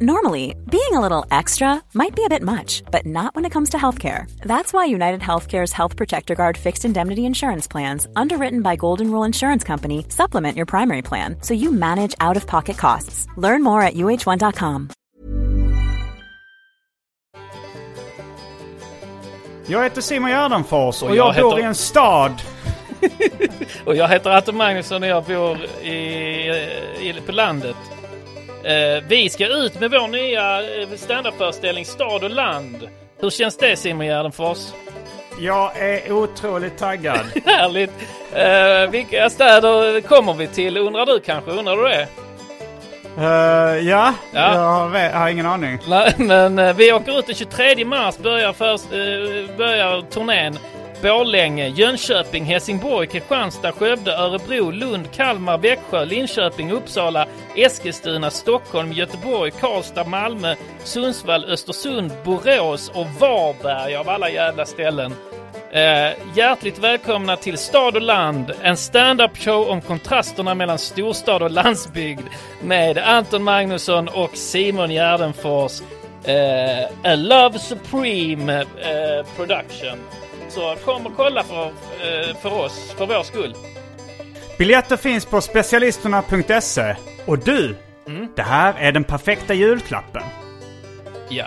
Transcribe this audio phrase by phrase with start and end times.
[0.00, 3.70] Normally, being a little extra might be a bit much, but not when it comes
[3.70, 4.26] to healthcare.
[4.42, 9.22] That's why United Healthcare's Health Protector Guard fixed indemnity insurance plans, underwritten by Golden Rule
[9.26, 13.28] Insurance Company, supplement your primary plan so you manage out of pocket costs.
[13.36, 14.88] Learn more at uh1.com.
[19.66, 22.32] Jag heter Simon Gärdenfors och, Och jag, jag bor heter- i en stad.
[23.84, 25.92] Och jag heter Atte Magnusson och jag bor i,
[27.00, 27.76] i, på landet.
[28.64, 32.88] Eh, vi ska ut med vår nya eh, standardföreställning Stad och land.
[33.20, 34.58] Hur känns det Simon Gärdenfors?
[35.40, 37.20] Jag är otroligt taggad.
[37.46, 37.90] Härligt!
[38.32, 41.50] Eh, vilka städer kommer vi till undrar du kanske?
[41.50, 42.06] Undrar du det?
[43.18, 44.54] Eh, ja, Ja.
[44.54, 45.78] Jag, vet, jag har ingen aning.
[45.88, 50.58] Nej, men eh, vi åker ut den 23 mars, börjar, först, eh, börjar turnén.
[51.04, 60.04] Borlänge, Jönköping, Helsingborg, Kristianstad, Skövde, Örebro, Lund, Kalmar, Växjö, Linköping, Uppsala, Eskilstuna, Stockholm, Göteborg, Karlstad,
[60.04, 65.14] Malmö, Sundsvall, Östersund, Borås och Varberg av alla jävla ställen.
[65.72, 71.50] Eh, hjärtligt välkomna till Stad och land, en stand-up show om kontrasterna mellan storstad och
[71.50, 72.26] landsbygd
[72.62, 75.80] med Anton Magnusson och Simon Gärdenfors.
[76.24, 79.98] Eh, A Love Supreme eh, Production.
[80.48, 83.54] Så kom och kolla för, eh, för oss, för vår skull.
[84.58, 86.96] Biljetter finns på specialisterna.se.
[87.26, 88.28] Och du, Mm.
[88.36, 90.22] det här är den perfekta julklappen.
[91.28, 91.46] Ja.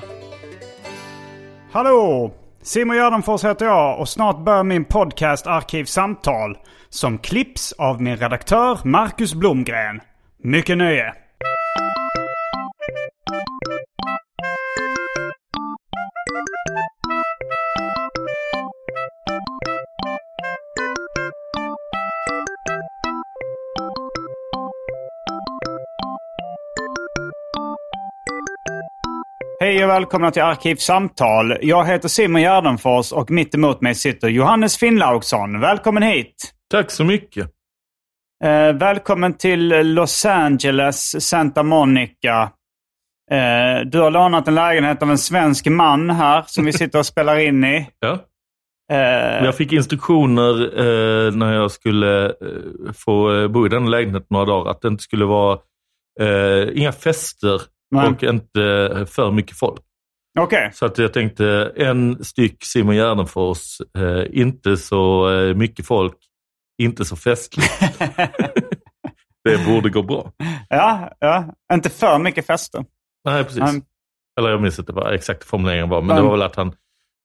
[1.71, 2.31] Hallå!
[2.61, 6.57] Simon Gärdenfors heter jag och snart börjar min podcast Arkivsamtal.
[6.89, 10.01] Som klipps av min redaktör Marcus Blomgren.
[10.43, 11.13] Mycket nöje!
[29.67, 31.57] Hej och välkomna till Arkivsamtal.
[31.61, 35.59] Jag heter Simon Gärdenfors och mitt emot mig sitter Johannes Finnlaugsson.
[35.59, 36.53] Välkommen hit!
[36.72, 37.45] Tack så mycket.
[38.44, 42.51] Eh, välkommen till Los Angeles, Santa Monica.
[43.31, 47.06] Eh, du har lånat en lägenhet av en svensk man här som vi sitter och
[47.16, 47.89] spelar in i.
[48.00, 48.19] Ja.
[48.91, 52.31] Eh, Jag fick instruktioner eh, när jag skulle eh,
[52.95, 55.59] få eh, bo i den lägenheten några dagar att det inte skulle vara
[56.73, 57.61] inga fester
[57.91, 58.07] Nej.
[58.09, 58.63] och inte
[58.95, 59.81] eh, för mycket folk.
[60.39, 60.71] Okej.
[60.73, 66.15] Så att jag tänkte en styck Simon Gärdenfors, eh, inte så eh, mycket folk,
[66.81, 67.79] inte så festligt.
[69.43, 70.31] det borde gå bra.
[70.69, 71.53] Ja, ja.
[71.73, 72.85] Inte för mycket fester.
[73.25, 73.61] Nej, precis.
[73.61, 73.81] Han-
[74.39, 76.73] Eller jag minns inte vad exakt formuleringen var, men Men- det var väl att han,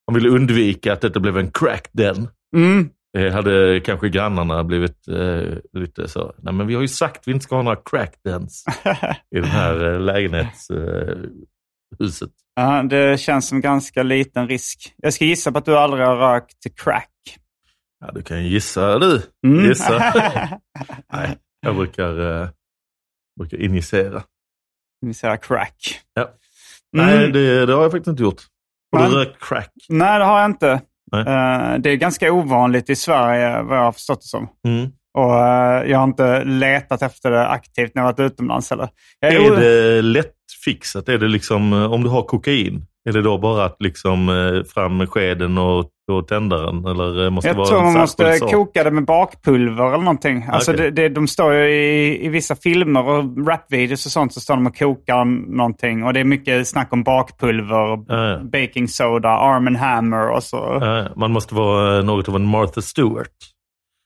[0.06, 2.28] han ville undvika att detta blev en crack den.
[2.56, 2.90] Mm.
[3.18, 7.28] Eh, hade kanske grannarna blivit eh, lite så, nej men vi har ju sagt att
[7.28, 8.64] vi inte ska ha några crack dens
[9.36, 11.10] i det här lägenhetshuset.
[11.10, 11.30] Eh,
[11.98, 12.30] huset.
[12.54, 14.94] Ja, det känns som ganska liten risk.
[14.96, 17.38] Jag ska gissa på att du aldrig har rökt crack.
[18.00, 19.22] ja, du kan gissa du.
[19.46, 19.64] Mm.
[19.64, 20.12] Gissa.
[21.12, 22.48] nej, jag brukar, eh,
[23.40, 24.22] brukar injicera.
[25.14, 26.00] Säger crack.
[26.14, 26.22] Ja.
[26.22, 27.06] Mm.
[27.06, 28.42] Nej, det, det har jag faktiskt inte gjort.
[28.96, 29.72] Har du rökt crack?
[29.88, 30.80] Nej, det har jag inte.
[31.12, 34.48] Eh, det är ganska ovanligt i Sverige vad jag har förstått det som.
[34.66, 34.90] Mm.
[35.18, 38.88] Och eh, jag har inte letat efter det aktivt när jag varit utomlands heller.
[39.20, 41.08] Jag Är o- det lättfixat?
[41.08, 44.64] Är det liksom, eh, om du har kokain, är det då bara att liksom eh,
[44.74, 46.86] fram med skeden och, och tändaren?
[46.86, 48.50] Eller måste det jag vara tror man måste sak?
[48.50, 50.46] koka det med bakpulver eller någonting.
[50.52, 50.90] Alltså Okej.
[50.90, 54.54] det, det, de står ju i, i vissa filmer och rapvideos och sånt så står
[54.54, 55.24] de och kokar
[55.56, 56.04] någonting.
[56.04, 58.38] Och det är mycket snack om bakpulver, Ja, ja.
[58.52, 60.78] baking soda, arm and hammer och så.
[60.80, 63.28] Ja, man måste vara något av en Martha Stewart.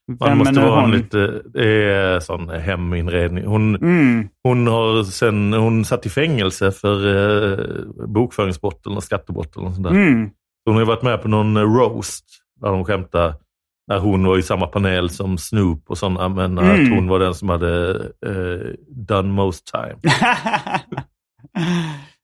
[0.09, 0.91] Man Vem måste vara hon?
[0.91, 1.19] lite,
[1.55, 3.47] är sån heminredning.
[3.47, 4.29] Hon, Mm.
[4.43, 7.59] hon har sen, hon satt i fängelse för eh,
[8.07, 9.87] bokföringsbrott eller skattebrott eller sånt.
[9.87, 10.31] Mm.
[10.67, 12.25] Hon har varit med på någon eh, roast
[12.61, 13.35] där de skämtade
[13.89, 16.71] när hon var i samma panel som Snoop och sådana, men Mm.
[16.85, 17.91] att hon var den som hade
[18.27, 19.97] eh, done most time.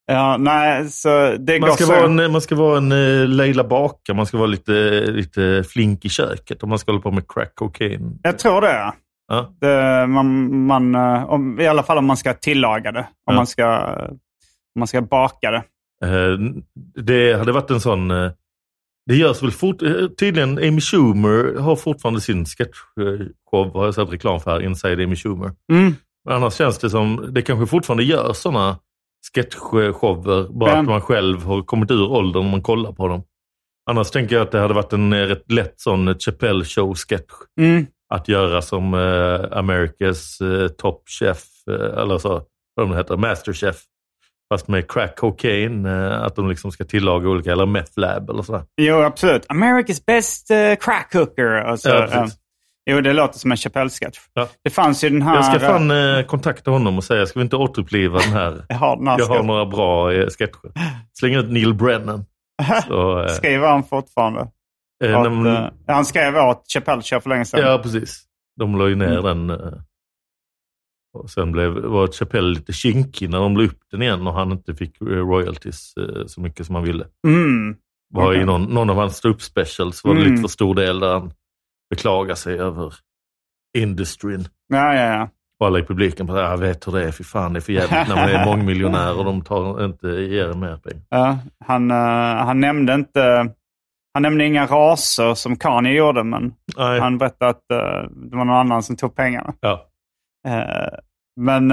[0.06, 4.14] ja, nej, så det Man ska, vara en, man ska vara en eh, Leila Baka,
[4.14, 4.72] man ska vara lite,
[5.10, 8.19] lite flink i köket om man ska hålla på med crack cocaine.
[8.22, 8.93] Jag tror det.
[9.28, 9.52] Ja.
[9.60, 13.00] det man, man, eh, om, I alla fall om man ska tillaga det.
[13.00, 13.32] Om, Ja.
[13.34, 13.78] man, ska,
[14.75, 15.62] om man ska baka det.
[16.05, 16.38] Eh,
[17.02, 18.08] Det hade varit en sån...
[19.06, 19.78] Det görs väl fort,
[20.19, 25.16] tydligen, Amy Schumer har fortfarande sin sketchshow, har jag sett reklam för här, Inside Amy
[25.16, 25.50] Schumer.
[25.72, 25.94] Mm.
[26.25, 28.78] Men annars känns det som, det kanske fortfarande görs sådana
[29.22, 33.22] sketchshower, bara Men- att man själv har kommit ur åldern om man kollar på dem.
[33.90, 37.32] Annars tänker jag att det hade varit en eh, rätt lätt sån Chappelle show-sketch.
[37.60, 37.86] Mm.
[38.14, 42.42] Att göra som eh, Americas eh, Top Chef, eh, eller så,
[42.74, 43.76] vad de heter, Masterchef.
[44.52, 48.42] Fast med crack cocaine, eh, att de liksom ska tillaga olika, eller meth lab eller
[48.42, 48.64] sådär.
[48.80, 49.46] Jo, absolut.
[49.46, 51.70] America's best uh, crack cooker.
[51.70, 52.26] Och så, Ja, eh.
[52.90, 54.19] Jo, det låter som en Chappelle-sketch.
[54.34, 54.49] Ja.
[54.64, 55.34] Det fanns ju den här...
[55.34, 58.64] Jag ska fan eh, kontakta honom och säga, ska vi inte återuppliva den här?
[58.69, 60.73] Jag har den här Jag har några bra eh, sketcher.
[61.19, 62.25] Släng ut Neil Brennan.
[62.88, 64.40] Så, eh, Skriver han fortfarande?
[65.05, 67.61] eh, när man- eh, han skrev åt Chappelle Show för länge sedan.
[67.61, 68.23] Ja, precis.
[68.56, 69.23] De la ju ner Mm.
[69.46, 69.50] den.
[69.50, 69.73] eh,
[71.19, 74.52] Och sen blev, var Chappelle lite kinkig när de la upp den igen och han
[74.52, 77.05] inte fick eh, royalties eh, så mycket som han ville.
[77.26, 77.76] Mm.
[78.14, 78.40] var Okej.
[78.40, 80.31] i någon, någon av hans ståuppspecials var det Mm.
[80.32, 81.32] lite för stor del där han
[81.92, 82.94] beklagar sig över
[83.78, 84.48] industrin.
[84.68, 85.28] Ja, ja, ja.
[85.60, 87.72] Och alla i publiken bara, jag vet hur det är, fy fan det är för
[87.72, 91.02] jävligt när man är mångmiljonär och de tar inte ger mer pengar.
[91.08, 91.38] ja.
[91.64, 93.50] Han, eh, han nämnde inte...
[94.14, 97.00] Han nämnde inga raser som Kanye gjorde, men Nej.
[97.00, 99.54] han berättade att eh, det var någon annan som tog pengarna.
[99.60, 99.86] Ja.
[100.48, 100.98] Eh,
[101.40, 101.70] men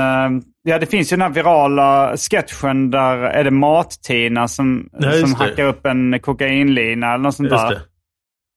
[0.64, 5.36] ja, det finns ju den här virala sketchen där är det Mat-Tina som, just som
[5.36, 7.76] hackar upp en kokainlina eller något sånt Just där.
[7.76, 7.82] det.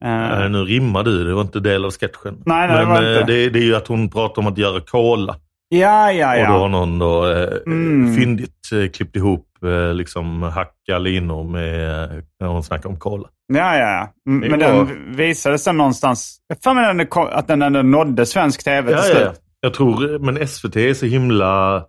[0.05, 2.43] Eh, Nej, nu rimmar du, det var inte del av sketchen.
[2.47, 4.59] Nej, nej, det Men var eh, det, det är ju att hon pratar om att
[4.59, 5.37] göra cola.
[5.69, 6.69] ja, ja, Och då har ja.
[6.69, 8.17] någon då eh, Mm.
[8.17, 12.11] fyndigt eh, klippt ihop eh, liksom hacka linor med, eh,
[12.41, 13.29] när hon snackar om cola.
[13.53, 14.13] Ja, ja.
[14.25, 16.39] Det Men den visades den någonstans.
[16.49, 19.23] Jag för mig att den ändå nådde svensk tv till Ja, slut.
[19.25, 19.33] ja.
[19.61, 21.85] Jag tror, men SVT är så himla...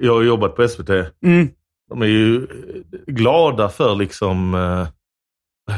[0.00, 0.90] Jag har jobbat på SVT.
[1.24, 1.48] Mm.
[1.88, 2.46] De är ju
[3.06, 4.54] glada för liksom...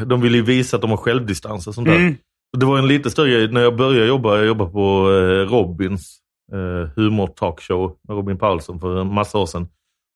[0.07, 1.97] De vill ju visa att de har självdistans och sånt där.
[1.97, 2.17] Mm.
[2.59, 4.37] Det var en lite större grej när jag började jobba.
[4.37, 6.19] Jag jobbade på eh, Robins
[6.53, 9.69] eh, humor-talkshow med Robin Paulsson för en massa år sedan.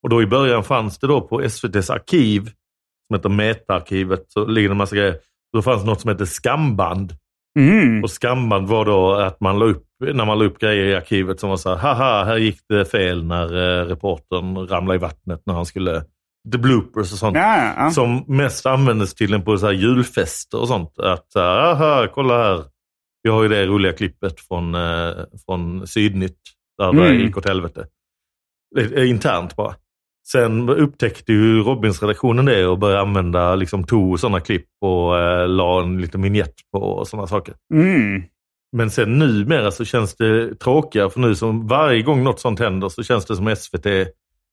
[0.03, 2.51] Och då i början fanns det då på SVTs arkiv,
[3.07, 5.17] som heter Meta-arkivet, så ligger det en massa grejer.
[5.53, 7.13] Då fanns något som heter skamband.
[7.59, 8.05] Mm.
[8.05, 11.41] Och skamband var då att man la upp, när man la upp grejer i arkivet
[11.41, 15.43] som var så här, haha, här gick det fel när eh, reportern ramlade i vattnet
[15.47, 16.05] när han skulle,
[16.53, 17.37] the bloopers och sånt.
[17.37, 17.91] Ja, ja.
[17.91, 20.99] Som mest användes tydligen på så här julfester och sånt.
[20.99, 22.65] Att, aha, kolla här.
[23.23, 25.11] Vi har ju det roliga klippet från, eh,
[25.47, 26.39] från Sydnytt,
[26.79, 27.21] där det Mm.
[27.23, 27.87] gick åt helvete.
[28.75, 29.75] Det är internt bara.
[30.29, 35.83] Sen upptäckte ju Robins-redaktionen det och började använda, liksom tog sådana klipp och eh, la
[35.83, 37.55] en liten vignett på och sådana saker.
[37.75, 38.23] Mm.
[38.77, 42.89] Men sen numera så känns det tråkigare för nu som varje gång något sånt händer
[42.89, 43.87] så känns det som SVT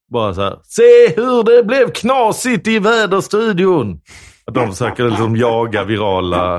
[0.10, 0.58] bara så här.
[0.64, 4.00] Se hur det blev knasigt i väderstudion!
[4.45, 6.57] Att de försöker liksom jaga virala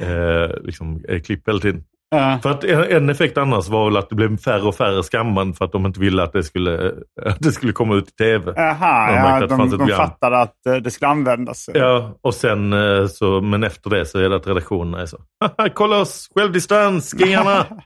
[0.00, 1.82] eh, liksom, eh, klipp hela tiden.
[2.10, 2.38] Ja.
[2.42, 5.64] För att en, effekt annars var väl att det blev färre och färre skamband för
[5.64, 8.52] att de inte ville att det skulle, att det skulle komma ut i tv.
[8.56, 9.06] Jaha,
[9.40, 11.70] De ja, de, de fattade att eh, det skulle användas.
[11.74, 15.18] Ja, och sen eh, så, men efter det så är det att redaktionerna är så.
[15.40, 17.66] "Haha, Kolla oss, självdistans, skingarna!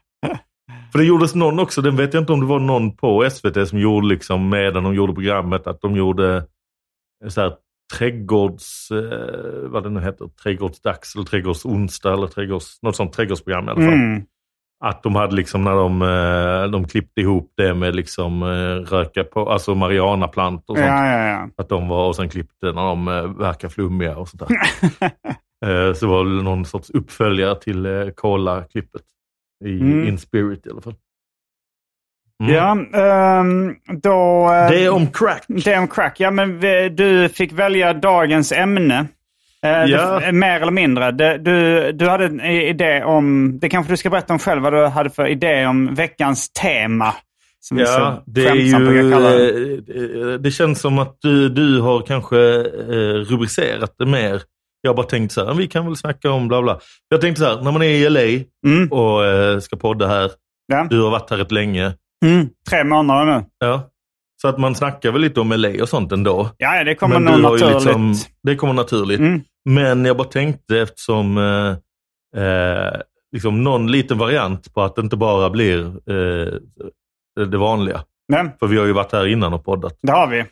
[0.92, 3.68] För det gjordes någon också, den vet jag inte om det var någon på SVT
[3.68, 6.46] som gjorde liksom medan de gjorde programmet, att de gjorde
[7.28, 7.52] så här
[7.98, 13.70] trädgårds, eh, vad det nu heter, trädgårdsdags eller trädgårdsonsdag eller trädgårds, något sånt trädgårdsprogram i
[13.70, 13.94] alla fall.
[13.94, 14.22] Mm.
[14.84, 18.46] Att de hade liksom när de, eh, de klippte ihop det med liksom eh,
[18.90, 20.88] röka på, alltså marijuanaplant och sånt.
[20.88, 21.48] Ja, ja, ja.
[21.56, 24.56] Att de var, och sen klippte när de eh, verkar flummiga och sånt där.
[25.88, 29.02] eh, så var det någon sorts uppföljare till eh, Cola-klippet.
[29.64, 30.08] I Mm.
[30.08, 30.94] In Spirit i alla fall.
[32.42, 32.54] Mm.
[32.54, 34.44] Ja, ehm, då...
[34.52, 35.44] eh, Det är om crack.
[35.48, 36.20] det är om crack.
[36.20, 39.06] Ja, men vi, du fick välja dagens ämne.
[39.64, 40.20] Eh, Ja.
[40.20, 41.10] det, mer eller mindre.
[41.12, 43.58] Det, du, du hade en idé om...
[43.58, 47.14] Det kanske du ska berätta om själv vad du hade för idé om veckans tema.
[47.60, 49.10] Som Ja, så det är ju...
[49.10, 50.20] det.
[50.26, 54.42] eh, eh, Det känns som att du, du har kanske eh, rubricerat det mer
[54.84, 56.80] Jag bara tänkt så här, vi kan väl snacka om bla bla.
[57.08, 58.88] Jag tänkte så här, när man är i LA Mm.
[58.92, 60.30] och eh, ska podda här,
[60.66, 60.86] Ja.
[60.90, 61.92] du har varit här rätt länge.
[62.24, 62.48] Mm.
[62.70, 63.44] Tre månader nu.
[63.58, 63.88] Ja.
[64.42, 66.48] Så att man snackar väl lite om LA och sånt ändå.
[66.58, 67.74] Ja, det kommer nog naturligt.
[67.84, 69.20] liksom, det kommer naturligt.
[69.20, 69.40] Mm.
[69.64, 72.92] Men jag bara tänkte eftersom eh, eh,
[73.32, 76.52] liksom någon liten variant på att det inte bara blir eh,
[77.46, 78.00] det vanliga.
[78.26, 79.98] Ja, För vi har ju varit här innan och poddat.
[80.02, 80.44] det har vi.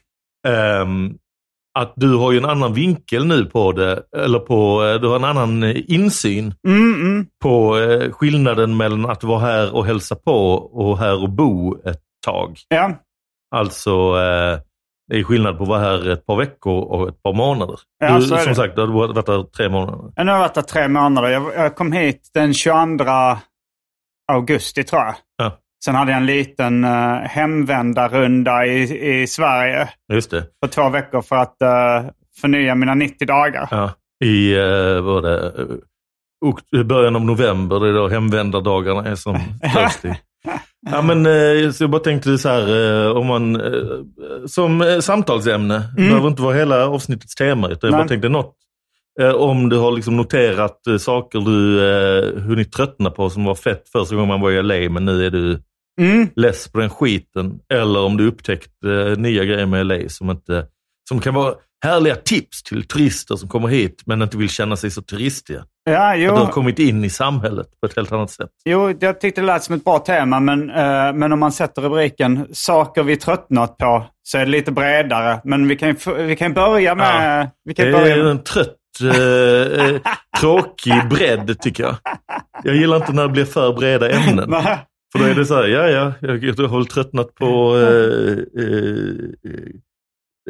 [0.49, 1.15] Ehm,
[1.79, 5.17] att du har ju en annan vinkel nu på det, eller på, eh, du har
[5.17, 7.27] en annan eh, insyn Mm, mm.
[7.43, 12.03] på eh, skillnaden mellan att vara här och hälsa på och här och bo ett
[12.27, 12.59] tag.
[12.69, 12.93] Ja,
[13.55, 14.12] Alltså,
[15.09, 17.77] det är skillnad på att vara här ett par veckor och ett par månader.
[17.99, 18.39] Ja, du, det.
[18.41, 20.12] som sagt, du har varit här tre månader.
[20.17, 21.29] jag har varit där tre månader.
[21.29, 23.05] Jag, jag kom hit den 22
[24.33, 25.15] augusti tror jag.
[25.37, 25.59] Ja.
[25.85, 30.45] Sen hade jag en liten uh, hemvändarrunda i, i Sverige Just det.
[30.63, 32.11] på två veckor för att eh,
[32.41, 33.69] förnya mina 90 dagar.
[33.71, 33.91] Ja.
[34.25, 35.53] I uh, vad var det,
[36.45, 39.39] ok- början av november, det är då hemvändardagarna är som
[39.71, 39.99] störst.
[40.91, 41.25] Ja, men,
[41.73, 43.63] så jag bara tänkte så här, om man,
[44.47, 47.99] som samtalsämne, det behöver inte vara hela avsnittets tema, utan jag Mm.
[47.99, 48.57] Bara tänkte något.
[49.37, 54.29] Om du har liksom noterat saker du hunnit tröttna på som var fett första gången
[54.29, 55.63] man var i LA, men nu är du
[56.00, 56.28] Mm.
[56.37, 57.59] less på den skiten.
[57.73, 60.66] Eller om du upptäckt eh, nya grejer med LA som, inte,
[61.09, 61.54] som kan vara
[61.85, 65.64] härliga tips till turister som kommer hit men inte vill känna sig så turistiga.
[65.85, 68.49] Ja, Att du jo, har kommit in i samhället på ett helt annat sätt.
[68.64, 71.83] jo, jag tyckte det lät som ett bra tema, men, eh, men om man sätter
[71.83, 75.40] rubriken saker vi tröttnat på så är det lite bredare.
[75.45, 77.50] Men vi kan vi kan börja med...
[77.64, 80.00] Vi kan Det börja är med en trött, eh, eh,
[80.40, 81.97] tråkig bredd tycker jag.
[82.64, 84.50] Jag gillar inte när det blir för breda ämnen.
[85.12, 89.75] För då är det så här, ja ja, jag, har tröttnat på eh, eh,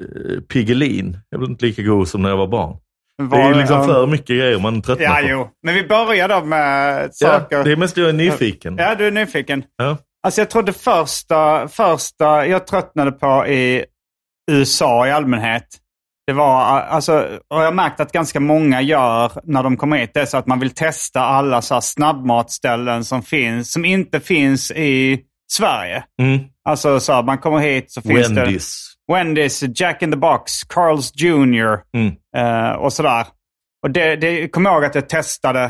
[0.00, 1.18] eh, Piggelin.
[1.30, 2.76] Jag blev inte lika god som när jag var barn.
[3.18, 3.84] Det är Var- liksom ja.
[3.84, 5.28] för mycket grejer man tröttnar Ja, på.
[5.28, 5.48] jo.
[5.62, 7.64] Men vi börjar då med Ja, saker.
[7.64, 8.76] det är mest jag är nyfiken.
[8.78, 9.64] Ja, du är nyfiken.
[9.76, 9.98] Ja.
[10.22, 13.84] Alltså jag trodde första, första jag tröttnade på i
[14.50, 15.66] USA i allmänhet,
[16.30, 17.12] det var, alltså,
[17.48, 20.36] och jag har märkt att ganska många gör när de kommer hit, det är så
[20.36, 25.20] att man vill testa alla så här snabbmatställen som finns, som inte finns i
[25.52, 26.04] Sverige.
[26.22, 26.40] Mm.
[26.68, 28.74] Alltså så här, man kommer hit så finns det Wendy's.
[29.12, 31.78] Wendy's, Jack in the Box, Carl's Jr.
[31.94, 32.14] Mm.
[32.36, 33.26] Eh, och sådär.
[33.82, 35.64] Och det, det jag kommer ihåg att jag testade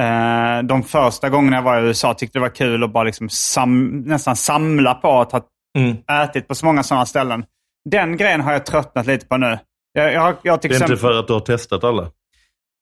[0.00, 2.14] eh, de första gångerna jag var i USA.
[2.14, 5.40] Tyckte det var kul att bara liksom sam, nästan samla på att ha
[5.78, 5.96] Mm.
[6.22, 7.44] ätit på så många sådana ställen.
[7.90, 9.58] Den grejen har jag tröttnat lite på nu.
[9.92, 12.10] Jag, jag, jag Det är inte exempel, för att du har testat alla?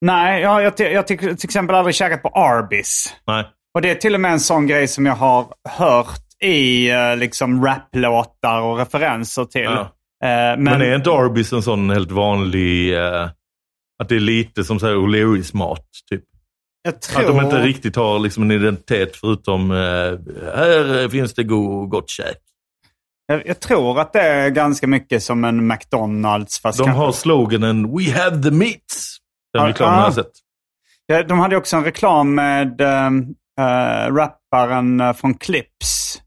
[0.01, 3.09] Nej, jag, har- jag, jag, till exempel aldrig käkat på Arby's.
[3.27, 3.45] Nej.
[3.75, 7.17] Och det är till och med en sån grej som jag har hört i eh,
[7.17, 9.63] liksom raplåtar och referenser till.
[9.63, 9.81] Ja.
[9.81, 9.89] Eh,
[10.59, 13.29] men, Men är inte Arby's en sån helt vanlig, eh,
[14.03, 15.87] att det är lite som så här O'Learys mat?
[16.11, 16.23] Typ.
[17.01, 17.21] tror...
[17.21, 22.37] Att de inte riktigt har liksom en identitet förutom här finns det god, gott käk.
[23.33, 26.61] Jag, jag tror att det är ganska mycket som en McDonalds.
[26.61, 29.17] Fast De kanske- har sloganen We have the meats.
[29.55, 30.31] Den reklamen har jag sett.
[31.07, 33.11] Ja, de hade också en reklam med äh,
[34.15, 36.19] rapparen eh, från Clips.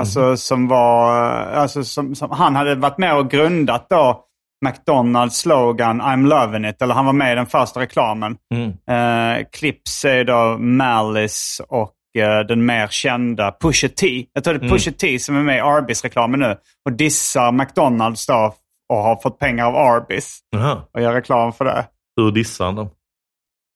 [0.00, 0.36] Alltså Mhm.
[0.36, 4.20] som var, eh, alltså som, som, han hade varit med och grundat då
[4.66, 6.82] McDonalds slogan I'm loving it.
[6.82, 8.36] Eller han var med i den första reklamen.
[8.54, 8.68] Mm.
[8.70, 14.26] Eh, Clips är då Malice och den mer kända Pusha T.
[14.32, 14.72] Jag tror det är Mm.
[14.72, 16.56] Pusha T som är med i Arby's-reklamen nu.
[16.84, 18.54] Och dissar McDonalds då
[18.88, 20.38] och har fått pengar av Arby's.
[20.50, 20.82] Jaha.
[20.94, 21.86] Och gör reklam för det.
[22.16, 22.90] Hur dissar han dem?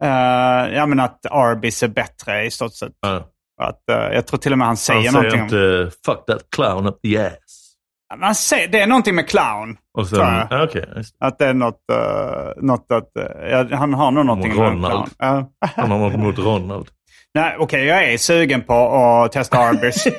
[0.04, 2.92] Uh, ja, men att Arby's är bättre i stort sett.
[3.00, 3.25] Ja.
[3.62, 5.87] Att, eh, jag tror till och med han säger Han någonting säger om...
[5.87, 7.75] inte fuck that clown up the ass.
[8.21, 9.76] Han säger, det är någonting med clown.
[9.99, 11.04] Och sen, Tror det.
[11.21, 13.16] Att det är något, uh, något att...
[13.16, 14.92] eh, ja, han har nog någonting med Ronald.
[14.92, 15.09] clown.
[15.18, 15.50] Ja.
[15.76, 16.88] han har något mot Ronald.
[17.35, 20.08] Nej, okej, jag är sugen på att testa Arby's.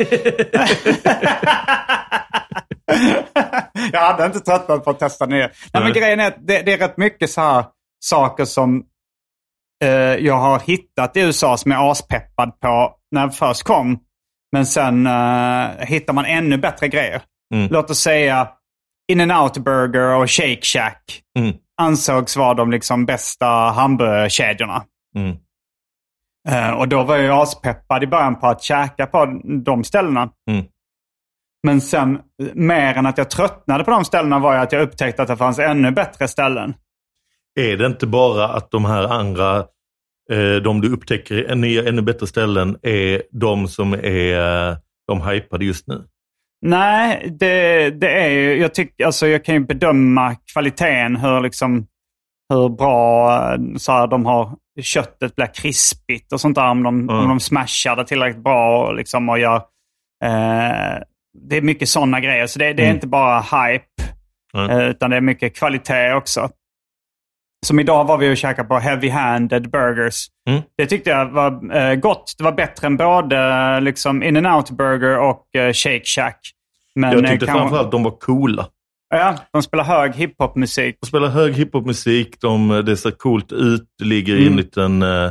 [3.92, 5.50] jag hade inte tröttnat på att testa nya.
[5.74, 7.66] Nej, men grejen är att det, det är rätt mycket så här
[8.00, 8.84] saker som
[9.84, 14.00] eh, jag har hittat i USA som jag är aspeppad på när jag först kom.
[14.52, 17.22] Men sen eh, hittar man ännu bättre grejer.
[17.54, 17.68] Mm.
[17.72, 18.50] Låt oss säga
[19.12, 21.56] In-N-Out Burger och Shake Shack Mm.
[21.82, 24.84] ansågs vara de liksom bästa hamburgerkedjorna.
[25.16, 25.38] Mm.
[26.50, 30.30] Eh, och då var jag aspeppad i början på att käka på de ställena.
[30.50, 30.66] Mm.
[31.64, 32.20] Men sen,
[32.54, 35.60] mer än att jag tröttnade på de ställena var att jag upptäckte att det fanns
[35.60, 36.74] ännu bättre ställen.
[37.60, 39.58] Är det inte bara att de här andra,
[40.32, 44.78] eh, de du upptäcker nya, ännu bättre ställen, är de som är eh,
[45.08, 46.04] de hypade just nu?
[46.62, 51.88] Nej, det, det är ju, jag tycker, alltså jag kan ju bedöma kvaliteten, hur liksom,
[52.54, 56.68] hur bra eh, så här, de har köttet blir krispigt och sånt där.
[56.70, 57.16] Om de, Mm.
[57.20, 59.56] om de smashar det tillräckligt bra och, liksom, och gör...
[60.26, 60.98] Eh,
[61.50, 62.48] det är mycket sådana grejer.
[62.48, 62.96] Så det, det är Mm.
[62.96, 63.86] inte bara hype,
[64.54, 64.70] Mm.
[64.70, 66.50] eh, utan det är mycket kvalitet också.
[67.66, 70.26] Som idag var vi och käkade på Heavy Handed Burgers.
[70.50, 70.62] Mm.
[70.78, 72.34] Det tyckte jag var eh, gott.
[72.38, 76.40] Det var bättre än både eh, liksom in and out burger och eh, Shake Shack.
[76.96, 78.68] Men, Jag eh, tyckte kan- framförallt de var coola.
[79.10, 80.98] Ja, de spelar hög hiphopmusik.
[81.02, 84.58] De spelar hög hiphopmusik, de, det ser coolt ut, det ligger i en Mm.
[84.58, 85.02] liten...
[85.02, 85.26] Eh,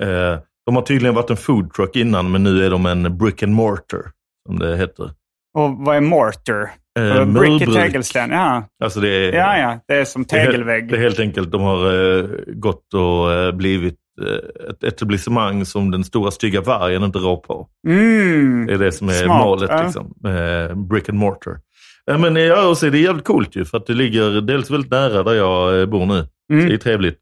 [0.00, 3.42] eh, de har tydligen varit en food truck innan, men nu är de en brick
[3.42, 4.00] and mortar,
[4.48, 5.10] som det heter.
[5.58, 6.70] Och vad är mortar?
[6.98, 8.30] Eh, Brick i tegelsten.
[8.30, 8.64] Ja.
[8.84, 9.78] Alltså det är, ja, ja.
[9.88, 10.88] Det är som tegelvägg.
[10.88, 15.90] Det är helt enkelt, de har eh, gått och eh, blivit eh, ett etablissemang som
[15.90, 17.68] den stora stygga vargen inte rår på.
[17.88, 18.66] Mm.
[18.66, 19.70] Det är det som är Smart, målet.
[19.84, 20.14] Liksom.
[20.26, 21.58] Eh, brick and mortar.
[22.04, 24.70] Ja, men ja, och så är det jävligt coolt ju, för att det ligger dels
[24.70, 26.26] väldigt nära där jag eh, bor nu.
[26.52, 26.68] Mm.
[26.68, 27.18] Det är trevligt.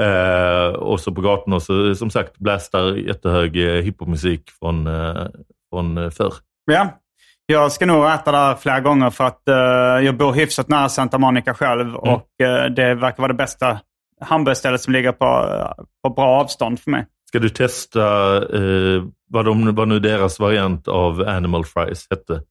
[0.00, 5.26] Eh, och så på gatorna så som sagt blästar jättehög eh, hiphopmusik från, eh,
[5.72, 6.32] från eh, förr.
[6.64, 6.98] Ja.
[7.46, 11.18] Jag ska nog äta där flera gånger för att eh, jag bor hyfsat nära Santa
[11.18, 11.94] Monica själv Mm.
[11.96, 13.80] och eh, det verkar vara det bästa
[14.20, 17.06] hamburgerstället som ligger på, eh, på bra avstånd för mig.
[17.28, 22.42] Ska du testa eh, vad, de, vad nu deras variant av Animal Fries hette?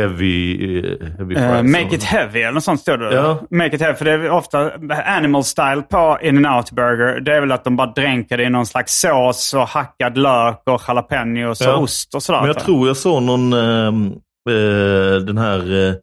[0.00, 1.62] Heavy, eh, heavy Fries.
[1.72, 3.14] make it heavy eller något sånt står det.
[3.14, 3.38] Ja.
[3.50, 4.72] Make it heavy, för det är ofta
[5.06, 7.20] animal style på in and out burger.
[7.20, 10.62] Det är väl att de bara dränker det i någon slags sås och hackad lök
[10.66, 11.76] och jalapenos och Ja.
[11.76, 12.38] ost och sådär.
[12.40, 13.92] Men jag tror jag såg någon, eh,
[15.26, 15.94] den här, eh,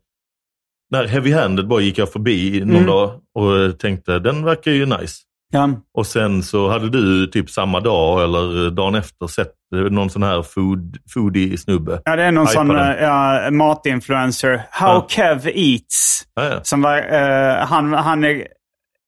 [0.92, 2.86] när Heavy Handed bara gick jag förbi någon Mm.
[2.88, 5.16] dag och tänkte den verkar ju nice.
[5.54, 5.70] Ja.
[5.94, 10.42] Och sen så hade du typ samma dag eller dagen efter sett någon sån här
[10.42, 12.02] food, foodie-snubbe.
[12.06, 14.62] Ja, det är någon sån ja, matinfluencer.
[14.72, 15.06] How Ja.
[15.10, 16.24] Kev Eats.
[16.36, 16.60] Ja, ja.
[16.64, 18.48] Som var, eh, han, han, är,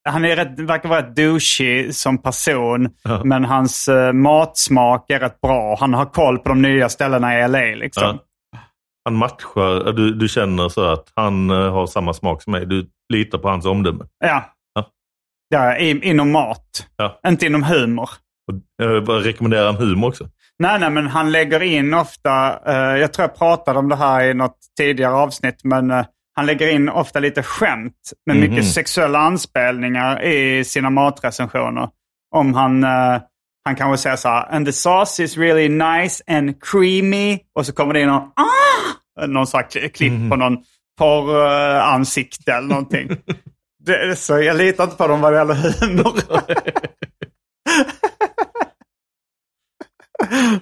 [0.10, 2.90] han är rätt, verkar vara rätt douchey som person.
[3.24, 5.78] Men hans eh, matsmak är rätt bra.
[5.80, 7.60] Han har koll på de nya ställena i LA.
[7.60, 8.20] Liksom.
[9.06, 12.66] Han matchar, du, du känner så att han eh, har samma smak som mig.
[12.66, 14.06] Du litar på hans omdöme.
[14.20, 14.55] Ja.
[15.50, 15.78] Ja.
[15.78, 16.88] Inom mat.
[16.98, 17.20] Ja.
[17.28, 18.10] Inte inom humor.
[18.52, 20.28] Och jag bara rekommenderar han humor också.
[20.60, 24.24] Nej, nej, men han lägger in ofta, eh, jag tror jag pratade om det här
[24.24, 27.94] i något tidigare avsnitt, men eh, han lägger in ofta lite skämt
[28.26, 28.50] med Mhm.
[28.50, 31.90] mycket sexuella anspelningar i sina matrecensioner.
[32.36, 33.22] Om han, eh,
[33.66, 37.40] han kanske säger så här, and the sauce is really nice and creamy.
[37.56, 39.26] Och så kommer det in någon, ah!
[39.28, 40.58] någon slags klipp på någon
[41.00, 43.10] porransikte eller någonting.
[43.86, 46.14] det, är så jag litar inte på dem vad det gäller humor.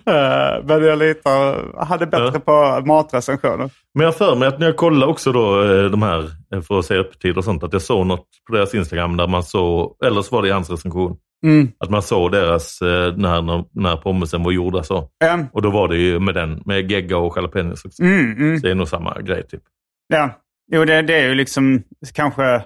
[0.06, 1.54] Eh, Men jag litar,
[2.02, 2.40] är bättre Ja.
[2.40, 3.70] på matrecensioner.
[3.94, 6.80] Men jag för mig att när jag kollade också då eh, de här eh, för
[6.80, 9.96] att se öppettider och sånt, att jag såg något på deras Instagram där man såg,
[10.06, 11.68] eller så var det i hans recension, Mm.
[11.80, 15.10] att man såg deras, när, när pommesen var gjorda så.
[15.20, 15.40] Ja.
[15.54, 18.04] Och då var det ju med den, med gegga och jalapenos också.
[18.04, 18.60] Mm, mm.
[18.60, 19.62] Så det är nog samma grej typ.
[20.08, 20.30] Ja,
[20.72, 21.84] jo det, det är ju liksom
[22.14, 22.64] kanske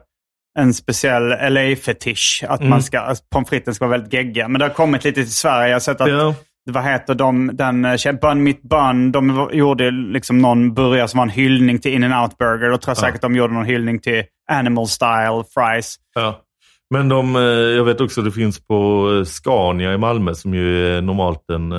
[0.60, 2.44] en speciell LA-fetisch.
[2.50, 2.70] Att Mm.
[2.70, 4.48] man ska, att pommes fritesen ska vara väldigt geggiga.
[4.48, 5.68] Men det har kommit lite till Sverige.
[5.68, 6.36] Jag har sett att, Ja.
[6.70, 11.26] vad heter de, den, eh, Bun Mitt Bun, de gjorde liksom någon burgare som var
[11.26, 12.70] en hyllning till In-N-Out Burger.
[12.70, 13.02] Då tror jag Ja.
[13.08, 15.96] säkert de gjorde någon hyllning till Animal Style Fries.
[16.16, 16.42] Ja.
[16.94, 20.98] Men de, eh, jag vet också det finns på eh, Scania i Malmö som ju
[20.98, 21.74] är normalt en,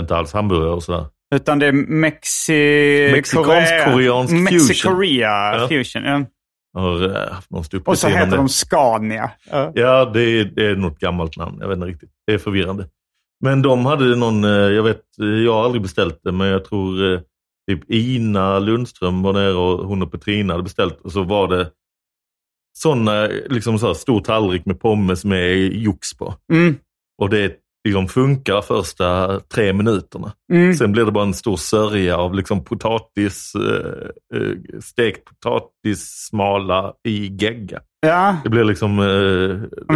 [0.00, 1.06] inte alls hamburgare och sådär.
[1.34, 3.10] Utan det är Mexi...
[3.12, 4.42] Mexikansk-koreansk fusion.
[4.42, 6.04] Mexikorea fusion.
[6.04, 6.24] Ja.
[6.74, 8.36] Har eh, haft någon Och så heter det.
[8.36, 9.30] de Scania.
[9.50, 9.72] Ja.
[9.74, 11.58] Ja, det är, det är något gammalt namn.
[11.60, 12.10] Jag vet inte riktigt.
[12.26, 12.88] Det är förvirrande.
[13.40, 15.02] Men de hade någon, eh, jag vet,
[15.44, 17.20] jag har aldrig beställt det, men jag tror eh,
[17.70, 21.70] typ Ina Lundström var nere och hon och Petrina hade beställt och så var det
[22.78, 26.34] sådana, liksom så här stor tallrik med pommes med jox på.
[26.52, 26.76] Mm.
[27.18, 30.32] Och det liksom funkar första tre minuterna.
[30.52, 30.74] Mm.
[30.74, 36.92] Sen blir det bara en stor sörja av liksom potatis, eh, eh, stekt potatis, smala
[37.08, 37.78] i gegga.
[38.06, 38.36] Ja.
[38.44, 39.04] Det blir liksom eh,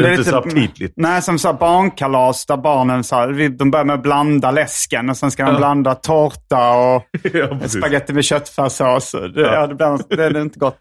[0.01, 0.95] det är inte så aptitligt.
[0.97, 5.17] Nej, som så barnkalas där barnen så här, de börjar med att blanda läsken och
[5.17, 5.59] sen ska de Ja.
[5.59, 7.73] blanda tårta och ja, precis.
[7.81, 9.13] spagetti med köttfärssås.
[9.13, 9.53] Det, Ja.
[9.55, 9.67] ja.
[9.67, 9.75] det,
[10.09, 10.79] blir, det är inte gott.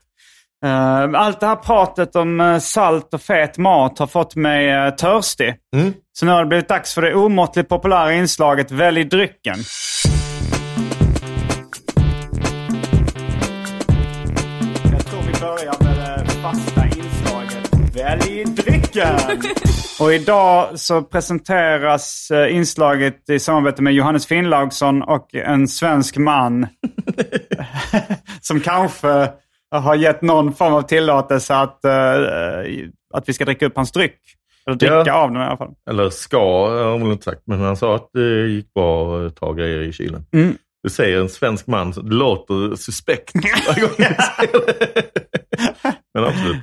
[0.63, 4.95] Eh, allt det här pratet om eh, salt och fet mat har fått mig uh,
[4.95, 5.55] törstig.
[5.75, 5.93] Mm.
[6.13, 9.57] Så nu har det blivit dags för det omåttligt populära inslaget Välj drycken.
[14.91, 19.19] Jag tror vi börjar med det fasta inslaget Välj drycken.
[19.99, 26.67] Och idag så presenteras eh, inslaget i samarbete med Johannes Finnlaugsson och en svensk man.
[28.41, 29.29] som kanske
[29.79, 31.91] har gett någon form av tillåtelse att, eh,
[33.13, 34.17] att vi ska dricka upp hans dryck.
[34.67, 35.13] Eller dricka Ja.
[35.13, 35.73] av den i alla fall.
[35.89, 37.41] Eller ska, har väl inte sagt.
[37.45, 40.25] Men han sa att det gick bra att ta grejer i kylen.
[40.33, 40.53] Mm.
[40.83, 41.93] Det säger en svensk man.
[41.93, 43.31] så Det låter suspekt
[43.67, 45.03] varje gång jag säger det.
[46.13, 46.57] Men absolut.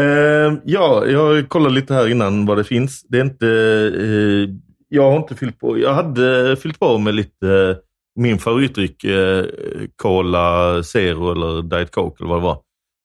[0.00, 3.02] Eh, ja, jag kollade lite här innan vad det finns.
[3.08, 3.46] Det är inte...
[4.00, 4.54] Eh,
[4.88, 5.78] jag har inte fyllt på.
[5.78, 7.76] Jag hade fyllt på med lite eh,
[8.16, 9.04] min favoritdryck.
[9.04, 9.44] Eh,
[10.02, 12.62] Cola Zero eller Diet Coke eller vad det var.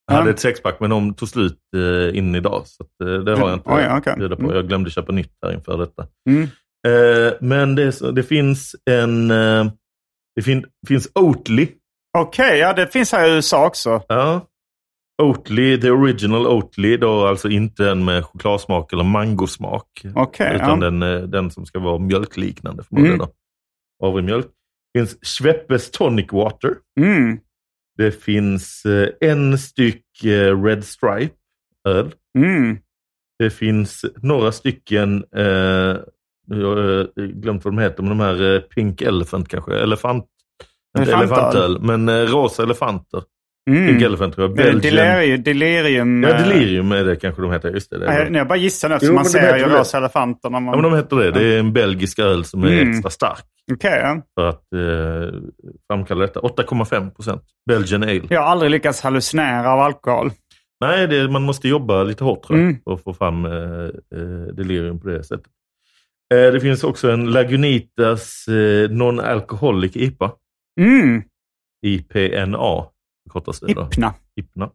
[0.07, 0.19] Jag Ja.
[0.19, 2.61] hade ett sexpack men de tog slut eh, in idag.
[2.65, 4.41] Så att, eh, det har jag inte Oj, att bjuda på.
[4.43, 4.55] Mm.
[4.55, 6.07] Jag glömde köpa nytt här inför detta.
[6.29, 6.43] Mm.
[6.87, 9.31] Eh, men det, det finns en...
[9.31, 9.65] Eh,
[10.35, 11.67] det fin, finns Oatly.
[12.17, 14.01] Okej, ja det finns här i USA också.
[14.07, 14.41] Ja.
[15.21, 16.97] Oatly, the original Oatly.
[16.97, 19.87] Då alltså inte en med chokladsmak eller mangosmak.
[20.15, 20.89] Okej, utan ja.
[20.89, 23.15] den, eh, den som ska vara mjölkliknande förmodligen.
[23.15, 23.27] Mm.
[23.27, 23.33] Då.
[24.93, 26.75] Det finns Schweppes Tonic Water.
[26.99, 27.39] Mm.
[27.97, 31.35] Det finns eh, en styck eh, Red Stripe
[31.87, 32.13] öl.
[32.37, 32.77] Mm.
[33.39, 35.97] Det finns några stycken, eh,
[36.47, 40.25] jag har eh, glömt vad de heter, men de här Pink Elephant kanske, elefant,
[40.97, 41.81] inte Elefantöl.
[41.81, 43.23] men rosa elefanter.
[43.69, 44.03] Mm.
[44.03, 44.55] Elephant tror jag.
[44.57, 44.79] Belgian.
[44.81, 45.43] delirium?
[45.43, 47.99] delirium Ja, eh, delirium är det kanske de heter, just det.
[47.99, 50.65] det är Nej, nej, jag bara gissar nu eftersom man ser ju rosa elefanter man...
[50.65, 51.31] Ja, men de heter det.
[51.31, 52.89] Det är en belgisk öl som är Mm.
[52.91, 53.43] extra stark
[53.81, 54.21] ja.
[54.39, 55.39] för att eh,
[55.91, 56.39] framkalla detta.
[56.39, 57.41] 8,5 procent.
[57.69, 58.21] Belgian Ale.
[58.29, 60.31] Jag har aldrig lyckats hallucinera av alkohol.
[60.81, 62.81] Nej, det, man måste jobba lite hårt tror jag, Mm.
[62.83, 63.51] för att få fram eh,
[64.15, 65.47] eh, delirium på det sättet.
[66.33, 70.31] Eh, det finns också en Lagunitas eh, Non-Alcoholic IPA.
[70.79, 71.23] Mm.
[71.85, 72.85] IPNA
[73.23, 73.89] förkortas det då.
[74.35, 74.71] IPNA.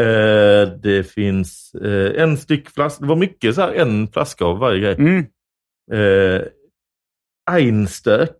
[0.00, 3.02] Eh, det finns eh, en styck flaska.
[3.02, 4.94] Det var mycket så här, en flaska av varje grej.
[4.98, 5.26] Mm.
[5.92, 6.42] Eh,
[7.50, 8.36] Einstök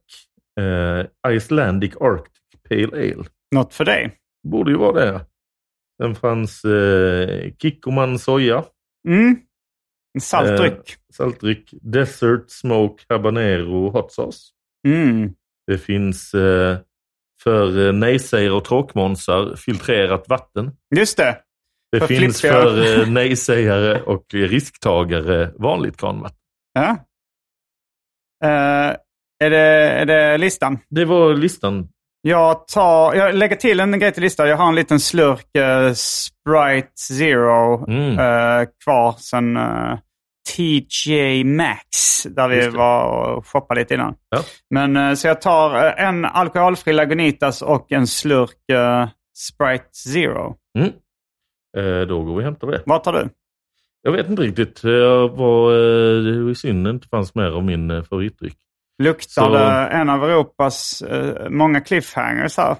[0.61, 3.25] eh, Icelandic Arctic Pale Ale.
[3.55, 4.19] Något för dig.
[4.49, 5.27] Borde ju vara det.
[6.03, 8.65] Sen fanns eh, Kikkoman soja.
[9.09, 9.37] Mm.
[10.15, 10.97] En salt Eh, dryck.
[11.13, 11.75] Saltdryck.
[11.83, 14.39] Desert Smoke Habanero Hot Sauce.
[14.87, 15.35] Mm.
[15.67, 16.35] Det finns
[17.43, 20.71] för eh, nejsägare och tråkmånsar filtrerat vatten.
[20.97, 21.37] Just det.
[21.93, 22.63] Det För finns flippiga.
[22.63, 26.39] för eh, nejsägare och risktagare vanligt kranvatten.
[26.73, 26.97] Ja.
[28.45, 28.97] Eh,
[29.45, 29.59] är, det,
[29.91, 30.79] är det listan?
[30.89, 31.89] Det var listan.
[32.23, 34.49] Jag, tar, jag lägger till en grej till listan.
[34.49, 38.19] Jag har en liten slurk eh, Sprite Zero Mm.
[38.19, 39.57] eh, kvar sen
[40.57, 43.05] TJ Maxx där vi var
[43.37, 44.15] och shoppade lite innan.
[44.31, 44.43] Ja.
[44.71, 49.09] Men, eh, så jag tar eh, en alkoholfri Lagunitas och en slurk eh,
[49.39, 50.57] Sprite Zero.
[50.79, 50.89] Mm.
[51.77, 52.83] Eh, då går vi och hämtar det.
[52.87, 53.29] Vad tar du?
[54.03, 54.85] Jag vet inte riktigt.
[54.85, 58.57] Jag var, eh, var synd inte fanns mer av min eh, favoritdryck.
[59.03, 62.77] Luktar Så- det en av Europas eh, många cliffhangers här?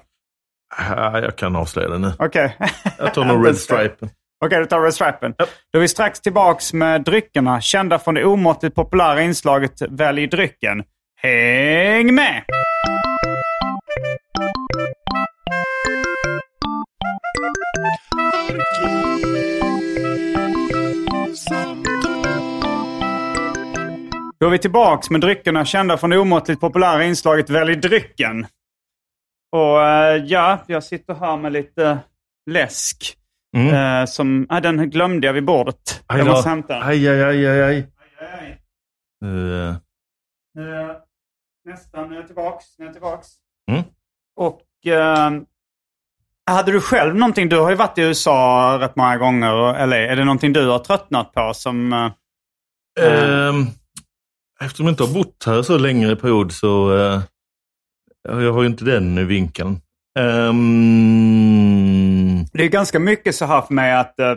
[1.21, 2.11] Jag kan avslöja det nu.
[2.19, 2.57] Okej.
[2.97, 4.09] Jag tar nog Red Stripe.
[4.45, 5.33] Okej, du tar Red Stripen.
[5.37, 5.45] Ja.
[5.73, 10.83] Då är vi strax tillbaks med dryckerna, kända från det omåttligt populära inslaget Välj drycken.
[11.21, 12.43] Häng med!
[24.39, 28.47] Då är vi tillbaks med dryckerna kända från det omåttligt populära inslaget Välj drycken.
[29.51, 31.99] Och eh, ja, jag sitter här med lite
[32.51, 33.18] läsk.
[33.57, 34.01] Mm.
[34.01, 36.03] Eh, som, ah, den glömde jag vid bordet.
[36.07, 36.83] Aj jag måste hämta den.
[36.83, 37.87] Aj, aj, aj, aj, aj.
[38.19, 38.47] Aj,
[39.21, 39.69] aj.
[40.57, 40.95] Eh,
[41.65, 42.65] nästan, nu är jag tillbaks.
[42.77, 43.27] Nu är jag tillbaks.
[43.71, 43.83] Mm.
[44.35, 45.31] Och eh,
[46.45, 47.49] hade du själv någonting?
[47.49, 49.87] Du har ju varit i USA rätt många gånger.
[49.87, 49.95] LA.
[49.97, 51.93] Är det någonting du har tröttnat på som...
[52.99, 53.65] ehm,
[54.61, 56.91] eftersom jag inte har bott här så längre period så
[58.23, 59.81] jag har ju inte den vinkeln.
[61.09, 64.19] Ehm, det är ganska mycket så här för mig att...
[64.19, 64.33] eh,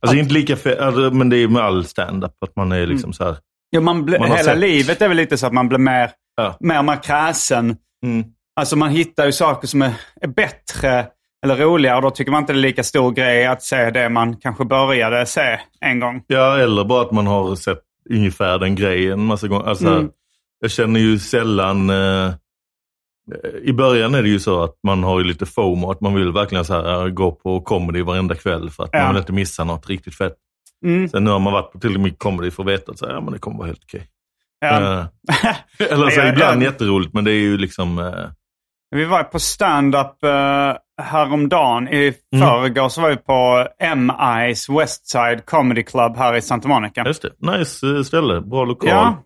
[0.00, 3.12] alltså inte lika fe- alltså, men det är med all stand-up att man är liksom
[3.12, 3.36] så här.
[3.70, 6.10] ja, man blir- Man hela sett- livet är väl lite så att man blir mer,
[6.36, 6.56] Ja.
[6.60, 7.76] mer mer kräsen.
[8.06, 8.24] Mm.
[8.56, 11.06] Alltså man hittar ju saker som är, är bättre
[11.44, 14.36] eller roligare då tycker man inte det är lika stor grej att se det man
[14.36, 16.22] kanske började se en gång.
[16.26, 17.78] Ja, eller bara att man har sett
[18.10, 19.66] ungefär den grejen massa gånger.
[19.68, 20.10] Alltså, Mm.
[20.62, 21.90] Jag känner ju sällan...
[21.90, 22.32] Eh,
[23.62, 26.32] I början är det ju så att man har ju lite FOMO, att man vill
[26.32, 28.98] verkligen så här, eh, gå på comedy varenda kväll för att Ja.
[28.98, 30.34] man vill inte missa något riktigt fett.
[30.84, 31.08] Mm.
[31.08, 33.12] Sen nu har man varit på tillräckligt mycket comedy för att veta att så här,
[33.14, 34.06] ja, men det kommer vara helt okej.
[34.60, 34.80] Ja.
[34.80, 35.06] Eh,
[35.92, 36.66] eller så ibland ja.
[36.66, 37.98] jätteroligt, men det är ju liksom...
[37.98, 38.14] Eh,
[38.90, 41.88] Vi var på stand-up uh, häromdagen.
[41.88, 42.48] I Mm.
[42.48, 47.04] förrgår så var vi på M.I.'s Westside Comedy Club här i Santa Monica.
[47.06, 48.88] just det, nice eh, ställe, bra lokal.
[48.90, 49.22] Ja,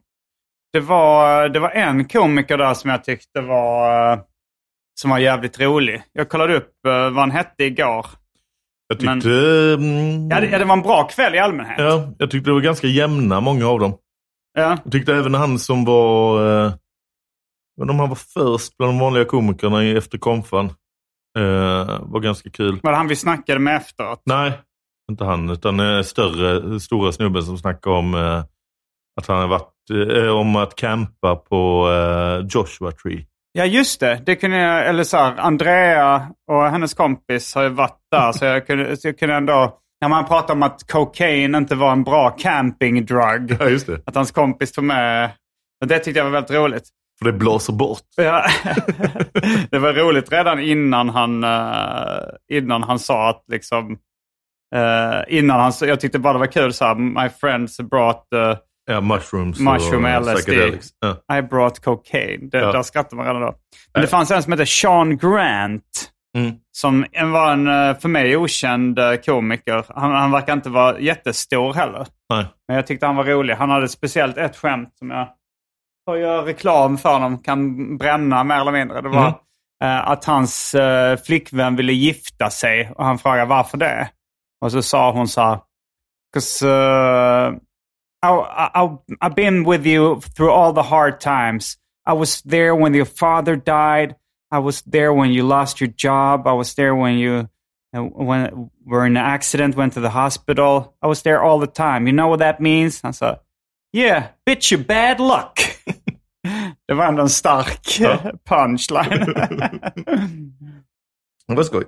[0.74, 4.18] det var, det var en komiker där som jag tyckte var, eh,
[5.00, 6.02] som var jävligt rolig.
[6.12, 8.06] Jag kollade upp uh, vad han hette igår.
[8.88, 9.28] Jag tyckte...
[9.28, 11.78] Men- mm, Ja det, ja, det var en bra kväll i allmänhet.
[11.78, 13.96] ja, jag tyckte det var ganska jämna, många av dem.
[14.54, 14.78] Ja.
[14.84, 16.46] Jag tyckte även han som var...
[16.66, 16.72] Eh,
[17.80, 20.66] men om han var först bland de vanliga komikerna efter konfan.
[21.38, 22.80] Eh, var ganska kul.
[22.82, 24.22] Var det han vi snackade med efteråt?
[24.24, 24.52] Nej,
[25.10, 25.50] inte han.
[25.50, 28.44] Utan eh, större, stora snubben som snackade om eh,
[29.20, 29.73] att han har varit...
[29.90, 33.26] Eh, om att campa på eh, Joshua Tree.
[33.52, 37.68] Ja just det, det kunde jag, eller så här, Andrea och hennes kompis har ju
[37.68, 41.54] varit där så jag kunde, så jag kunde ändå, när man pratar om att cocaine
[41.54, 44.00] inte var en bra camping drug, Ja, just det.
[44.06, 45.30] att hans kompis tog med,
[45.80, 46.88] och det tyckte jag var väldigt roligt.
[47.18, 48.00] För det blåser bort.
[48.16, 48.46] Ja.
[49.70, 52.18] det var roligt redan innan han, eh,
[52.52, 53.98] innan han sa att liksom,
[55.28, 59.00] innan han, jag tyckte bara det var kul så här, my friends brought uh, Ja,
[59.00, 60.50] mushrooms Mushroom och LSD.
[61.28, 61.38] Ja.
[61.38, 62.48] I brought cocaine.
[62.50, 62.72] Det, Ja.
[62.72, 63.54] Där skrattade man redan då.
[63.92, 66.10] Men det fanns en som hette Sean Grant.
[66.36, 66.52] Mm.
[66.72, 69.84] Som var en eh, för mig okänd eh, komiker.
[69.88, 72.06] Han, han verkar inte vara jättestor heller.
[72.30, 72.46] Nej.
[72.68, 73.54] Men jag tyckte han var rolig.
[73.54, 75.28] Han hade speciellt ett skämt som jag
[76.08, 77.38] får göra reklam för honom.
[77.38, 79.00] Kan bränna mer eller mindre.
[79.00, 79.34] Det var
[79.82, 79.96] Mm.
[79.98, 82.90] eh, att hans eh, flickvän ville gifta sig.
[82.96, 84.08] Och han frågade varför det.
[84.64, 85.58] Och så sa hon så här.
[86.34, 87.54] 'Cause uh,
[88.30, 91.76] I, I've been with you through all the hard times.
[92.06, 94.16] I was there when your father died.
[94.50, 96.46] I was there when you lost your job.
[96.46, 97.48] I was there when you
[97.96, 100.94] uh, when were in an accident, went to the hospital.
[101.02, 102.06] I was there all the time.
[102.06, 103.00] You know what that means?
[103.04, 103.38] I said,
[103.92, 105.60] yeah, bitch you bad luck.
[106.88, 107.98] det var ändå en stark
[108.48, 109.34] punchline.
[111.48, 111.84] Det var skoj.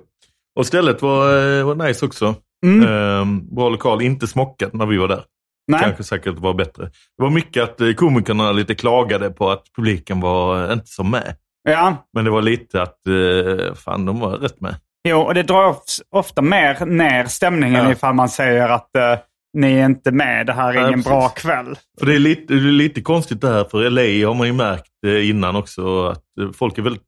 [0.55, 2.35] Och stället var, eh, var nice också.
[2.65, 2.87] Mm.
[2.87, 5.23] Ehm, bra lokal, inte smockat när vi var där.
[5.67, 5.79] Nej.
[5.83, 6.83] Kanske säkert var bättre.
[7.17, 11.35] Det var mycket att eh, komikerna lite klagade på att publiken var inte så med.
[11.69, 14.75] Ja, Men det var lite att, eh, fan de var rätt med.
[15.09, 17.91] Jo, och det drar of- ofta mer ner stämningen Ja.
[17.91, 19.15] ifall man säger att eh,
[19.57, 21.09] ni är inte med, det här är Ja, ingen precis.
[21.11, 21.75] bra kväll.
[21.99, 24.53] För det är, lite, det är lite konstigt det här, för LA har man ju
[24.53, 24.91] märkt
[25.23, 26.23] innan också att
[26.57, 27.03] folk är väldigt,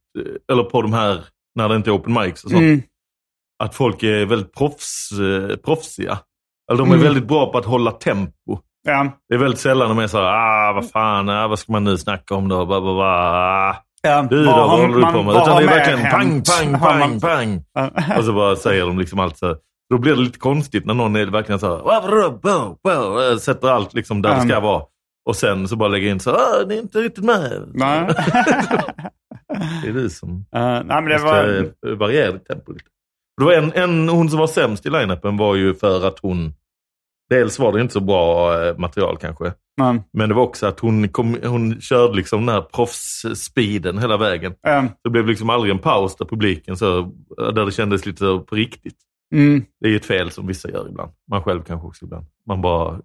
[0.52, 1.20] eller på de här,
[1.54, 2.82] när det inte är open mics och sånt, Mm.
[3.62, 5.10] att folk är väldigt proffs,
[5.64, 6.18] proffsiga.
[6.70, 7.04] Eller de är Mm.
[7.04, 8.58] väldigt bra på att hålla tempo.
[8.86, 9.06] Ja.
[9.28, 11.84] Det är väldigt sällan de är så här, ah vad fan, ah, vad ska man
[11.84, 12.56] nu snacka om då?
[13.02, 13.76] Ah.
[14.02, 15.34] Ja, Du då, vad håller du på med?
[15.34, 17.64] Utan det är verkligen pang, pang, pang, pang.
[18.18, 19.56] Och så bara säger de liksom allt så här.
[19.90, 22.10] Då blir det lite konstigt när någon är verkligen så här, "Wow,
[22.42, 24.62] wow, wow, wow", sätter allt liksom där det ska Mm.
[24.62, 24.82] vara.
[25.28, 27.62] Och sen så bara lägger in så ah, ni är inte riktigt med.
[27.74, 28.08] Nej.
[29.82, 31.64] Det är du som Eh, nej, men det var...
[31.88, 32.84] eh, variera ditt tempo lite.
[33.38, 36.52] Det var en, en, hon som var sämst i line-upen var ju för att hon,
[37.30, 40.02] dels var det inte så bra eh, material kanske, Mm.
[40.12, 44.54] men det var också att hon, kom, hon körde liksom den här proffs-speeden hela vägen.
[44.66, 44.90] Mm.
[45.04, 48.54] Det blev liksom aldrig en paus där publiken så, där det kändes lite så på
[48.54, 48.96] riktigt.
[49.34, 49.64] Mm.
[49.80, 51.12] Det är ju ett fel som vissa gör ibland.
[51.30, 52.26] Man själv kanske också ibland.
[52.46, 53.00] Man bara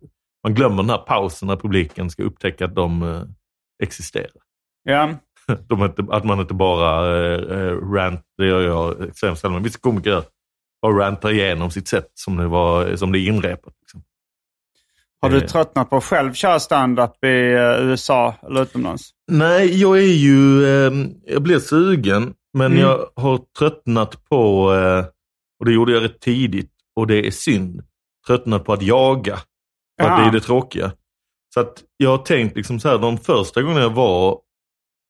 [0.46, 3.24] man glömmer den här pausen när publiken ska upptäcka att de eh,
[3.84, 4.42] existerar.
[4.84, 5.10] Ja.
[5.68, 9.80] De inte, att man inte bara eh, eh, rant, det gör jag sällan, men vissa
[9.80, 10.24] komiker gör,
[10.82, 13.74] bara rantar igenom sitt sätt som det, var, som det är inrepat.
[13.82, 14.04] Liksom.
[15.22, 15.46] Har du Eh.
[15.46, 19.10] tröttnat på att själv köra stand-up i eh, USA eller utomlands?
[19.32, 20.92] Nej, jag är ju, eh,
[21.26, 22.80] jag blir sugen, men Mm.
[22.84, 25.06] jag har tröttnat på, eh,
[25.60, 27.82] och det gjorde jag rätt tidigt, och det är synd,
[28.28, 29.40] tröttnat på att jaga.
[30.02, 30.92] För att det är det tråkiga.
[31.54, 34.40] Så att jag har tänkt liksom så här, de första gångerna jag var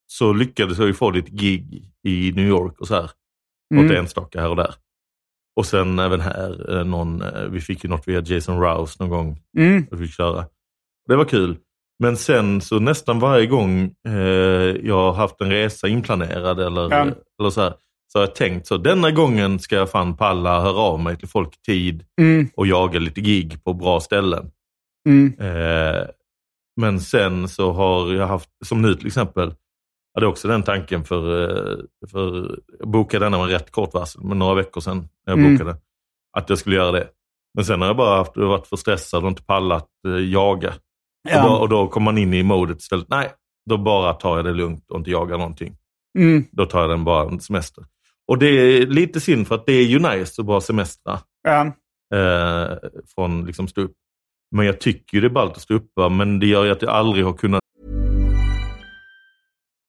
[0.07, 3.11] så lyckades jag ju få lite gig i New York och så här.
[3.73, 3.87] Mm.
[3.87, 4.75] Något enstaka här och där.
[5.55, 9.09] Och sen även här, eh, någon, eh, vi fick ju något via Jason Rouse någon
[9.09, 9.39] gång.
[9.57, 9.85] Mm.
[9.91, 10.45] vi fick köra.
[11.07, 11.57] Det var kul.
[11.99, 14.13] Men sen så nästan varje gång eh,
[14.83, 17.07] jag har haft en resa inplanerad eller, Ja.
[17.39, 17.73] eller så här,
[18.07, 21.27] så har jag tänkt så denna gången ska jag fan palla höra av mig till
[21.27, 22.47] folk tid Mm.
[22.55, 24.51] och jaga lite gig på bra ställen.
[25.09, 25.33] Mm.
[25.39, 26.01] Eh,
[26.81, 29.53] men sen så har jag haft, som nu till exempel,
[30.15, 31.77] hade också den tanken för, eh,
[32.11, 35.53] för jag bokade denna med rätt kort varsel, men några veckor sedan när jag Mm.
[35.57, 35.77] bokade,
[36.37, 37.07] att jag skulle göra det.
[37.53, 40.69] Men sen har jag bara haft, varit för stressad och inte pallat eh, jaga.
[40.69, 41.57] Och, bara, Ja.
[41.59, 43.31] och då kommer man in i modet istället, nej,
[43.69, 45.77] då bara tar jag det lugnt och inte jagar någonting.
[46.17, 46.43] Mm.
[46.51, 47.83] Då tar jag den bara en semester.
[48.27, 51.65] Och det är lite synd för att det är ju nice att bara semestra Ja.
[52.15, 52.77] eh,
[53.15, 53.93] från liksom stå upp.
[54.55, 56.71] Men jag tycker ju det är ballt att stå upp, va, men det gör ju
[56.71, 57.61] att jag aldrig har kunnat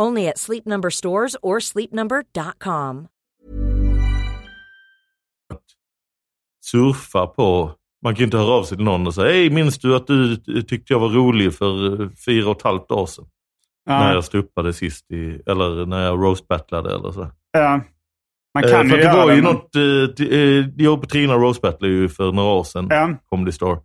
[0.00, 3.06] Only at Sleep Number stores or sleepnumber.com.
[6.64, 7.70] surfa på.
[8.04, 10.36] Man kan inte höra av sig till någon och säga Hej, minns du att du
[10.62, 13.24] tyckte jag var rolig för eh, fyra och ett halvt år sedan?
[13.86, 13.98] Ja.
[13.98, 17.26] När jag stupade sist, i, eller när jag roast-battlade eller så.
[17.52, 17.80] Ja.
[18.54, 21.00] Man Eh, kan för ju det göra var ju men- något, eh, eh, jag och
[21.00, 23.10] Petrina roast-battlade ju för några år sedan, Ja.
[23.30, 23.78] Comedy Store.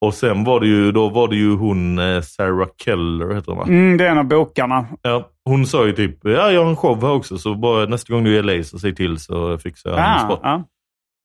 [0.00, 3.58] Och sen var det ju, då var det ju hon eh, Sarah Keller, heter hon
[3.58, 3.64] va?
[3.68, 4.86] Mm, det är en av bokarna.
[5.02, 8.12] Ja, hon sa ju typ, ja jag har en show här också, så bara nästa
[8.14, 10.40] gång du är i LA så säg till så fixar jag en Ah, spot.
[10.42, 10.64] ja.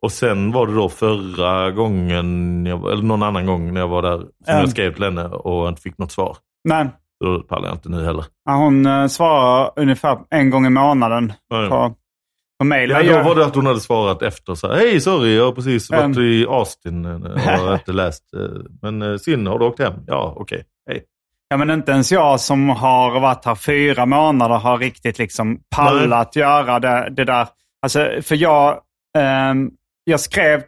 [0.01, 4.01] Och sen var det då förra gången, jag, eller någon annan gång när jag var
[4.01, 4.59] där, som Ja.
[4.59, 6.37] jag skrev till henne och inte fick något svar.
[6.63, 6.87] Nej,
[7.19, 8.25] då pallar jag inte nu heller.
[8.45, 11.67] ja, hon eh, svarar ungefär en gång i månaden ja.
[11.69, 11.95] på,
[12.59, 12.89] på mail.
[12.89, 15.51] Ja, då var det att hon hade svarat efter så här, hej sorry, jag har
[15.51, 16.11] precis Mm.
[16.11, 18.33] varit i Austin eh, och inte läst.
[18.33, 19.93] eh, Men Sin, har du åkt hem?
[20.07, 20.63] Ja, okej.
[20.89, 21.03] Hej.
[21.49, 26.35] Ja, men inte ens jag som har varit här fyra månader har riktigt liksom pallat
[26.35, 27.47] göra det, det där.
[27.81, 28.79] Alltså, för jag,
[29.17, 29.69] ehm,
[30.03, 30.63] jag skrev,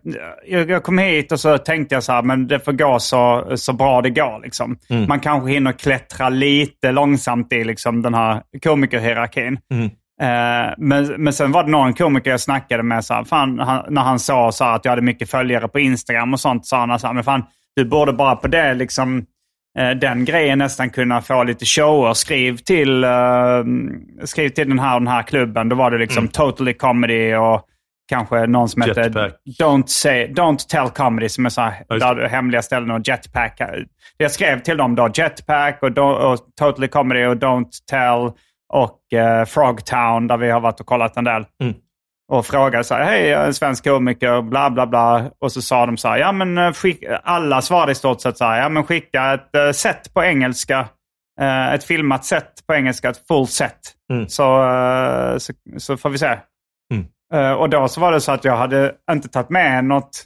[0.48, 3.52] jag, jag kom hit och så tänkte jag så här, men det får gå så,
[3.56, 4.42] så bra det går.
[4.44, 4.78] Liksom.
[4.90, 5.08] Mm.
[5.08, 9.60] Man kanske hinner klättra lite långsamt i liksom, den här komikerhierarkin.
[9.74, 9.86] Mm.
[10.22, 13.86] Eh, men, men sen var det någon komiker jag snackade med, så här, fan, han,
[13.90, 16.86] när han sa så här, att jag hade mycket följare på Instagram och sånt, sa
[16.86, 17.44] han så här, men fan,
[17.76, 19.24] du borde bara på det liksom, eh,
[19.88, 22.14] den grejen nästan kunna få lite shower.
[22.14, 23.10] Skriv till, eh,
[24.24, 25.70] skriv till den här och den här klubben.
[25.70, 27.66] Då var det liksom Totally Comedy och
[28.10, 29.34] kanske någon som heter Jetpack.
[29.60, 33.62] Don't, say, Don't Tell Comedy som är så här, där det hemliga ställen och Jetpack.
[34.18, 38.32] Jag skrev till dem då Jetpack och, och Totally Comedy och Don't Tell
[38.74, 41.46] och eh, Frogtown där vi har varit och kollat en del.
[41.62, 41.76] Mm.
[42.32, 45.32] Och frågade så här, hej jag är en svensk komiker, bla bla bla.
[45.40, 48.38] Och så sa de så här, ja men eh, skick, alla svarade i stort sett
[48.38, 50.88] så här, ja men skicka ett uh, set på engelska.
[51.42, 53.80] eh, ett filmat set på engelska, ett full set.
[54.14, 54.28] Mm.
[54.30, 56.40] Så, eh, så, så får vi se.
[56.94, 57.06] Mm.
[57.34, 60.26] Eh, och då så var det så att jag hade inte tagit med något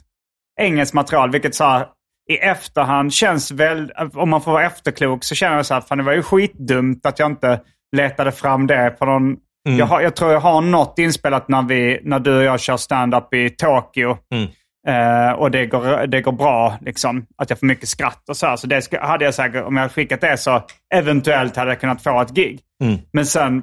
[0.60, 1.86] engelskt material, vilket så här,
[2.30, 5.98] i efterhand känns väl, om man får vara efterklok så känner jag så här, fan
[5.98, 7.60] det var ju skitdumt att jag inte
[7.96, 9.36] letade fram det på någon...
[9.68, 9.78] Mm.
[9.78, 12.76] Jag, har, jag tror jag har något inspelat när, vi, när du och jag kör
[12.76, 14.18] stand-up i Tokyo.
[14.34, 14.48] Mm.
[14.86, 17.26] Eh, och det går, det går bra, liksom.
[17.38, 18.56] Att jag får mycket skratt och så här.
[18.56, 20.62] Så det ska, hade jag säkert, om jag skickat det så
[20.94, 22.60] eventuellt hade jag kunnat få ett gig.
[22.84, 22.98] Mm.
[23.12, 23.62] Men sen,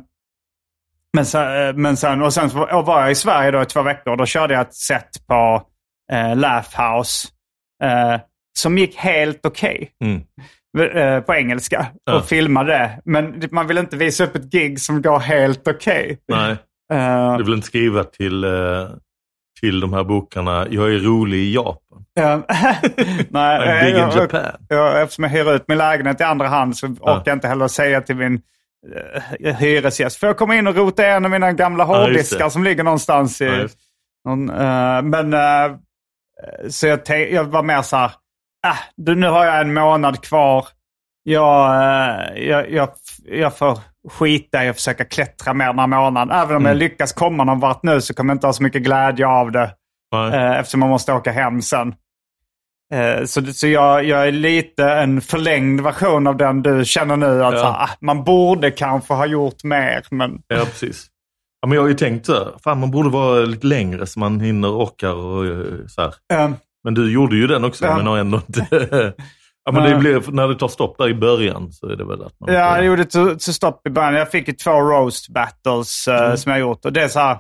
[1.14, 3.82] men sen, eh, men sen, och sen så var jag i Sverige då i två
[3.82, 4.16] veckor.
[4.16, 5.64] Då körde jag ett set på
[6.12, 7.28] eh, Laugh House.
[7.84, 8.20] Eh,
[8.60, 9.92] som gick helt okej.
[10.04, 10.22] Mm.
[10.80, 11.88] Eh, På engelska.
[12.06, 12.16] Ja.
[12.16, 13.00] Och filmade det.
[13.06, 16.20] Men man vill inte visa upp ett gig som går helt okej.
[16.28, 16.58] Nej,
[16.94, 18.90] Eh, du vill inte skriva till, eh,
[19.60, 22.06] till de här bokarna, jag är rolig i Japan.
[22.14, 22.42] Ja.
[23.30, 24.42] Nej, big in jag, Japan.
[24.68, 27.68] jag, eftersom jag hyr ut min lägenhet i andra hand så orkar jag inte heller
[27.68, 28.42] säga till min
[29.46, 30.18] uh, hyresgäst.
[30.20, 32.52] Får jag komma in och rota en av mina gamla Ja, hårddiskar det.
[32.52, 33.46] som ligger någonstans i...
[33.46, 33.68] Ja,
[34.26, 35.78] någon, eh, men eh,
[36.70, 37.00] så jag,
[37.32, 38.12] jag var mer så här,
[38.68, 40.68] ah, du, nu har jag en månad kvar.
[41.24, 42.90] jag, eh, jag, jag,
[43.26, 46.32] jag får skita i att försöka klättra mer den här månaden.
[46.42, 48.82] Även om jag lyckas komma någon vart nu så kommer jag inte ha så mycket
[48.84, 49.72] glädje av det.
[50.12, 50.34] Nej.
[50.34, 51.96] Eh, eftersom man måste åka hem sen.
[52.94, 57.44] Eh, så så jag, jag är lite en förlängd version av den du känner nu.
[57.44, 57.64] Att Ja.
[57.64, 60.06] här, ah, man borde kanske ha gjort mer.
[60.12, 61.08] Men Ja, precis.
[61.62, 64.20] Ja, men jag har ju tänkt så här, fan man borde vara lite längre så
[64.20, 65.46] man hinner orkar och
[65.90, 66.14] så här.
[66.34, 66.52] eh,
[66.84, 67.98] Men du gjorde ju den också, Ja.
[67.98, 68.68] men har ändå inte...
[69.66, 72.24] ja, men det blir, när det tar stopp där i början så är det väl
[72.24, 72.54] att man...
[72.54, 74.14] Ja, jag gjorde till stopp i början.
[74.14, 76.38] Jag fick ju två roast battles eh, Mm.
[76.38, 76.86] som jag gjort.
[76.86, 77.38] Och det är så här,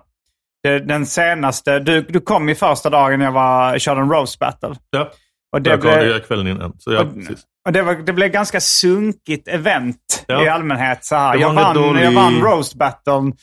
[0.63, 4.75] det, den senaste, du, du kom ju första dagen jag var, körde en roast battle.
[4.89, 5.11] ja.
[5.53, 6.73] Och det, jag blev, det kvällen innan.
[6.79, 7.39] Så ja, och, precis.
[7.65, 10.45] och det, var, det blev ganska sunkigt event Ja.
[10.45, 11.05] i allmänhet.
[11.05, 11.37] Så här.
[11.37, 13.33] Jag, vann, dålig- jag vann roast battlen,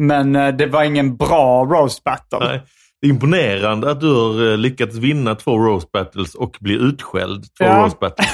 [0.00, 2.38] men eh, det var ingen bra roast battle.
[2.40, 2.62] Nej.
[3.00, 7.42] Det är imponerande att du har eh, lyckats vinna två roast battles och bli utskälld
[7.58, 7.82] två Ja.
[7.84, 8.28] roast battles.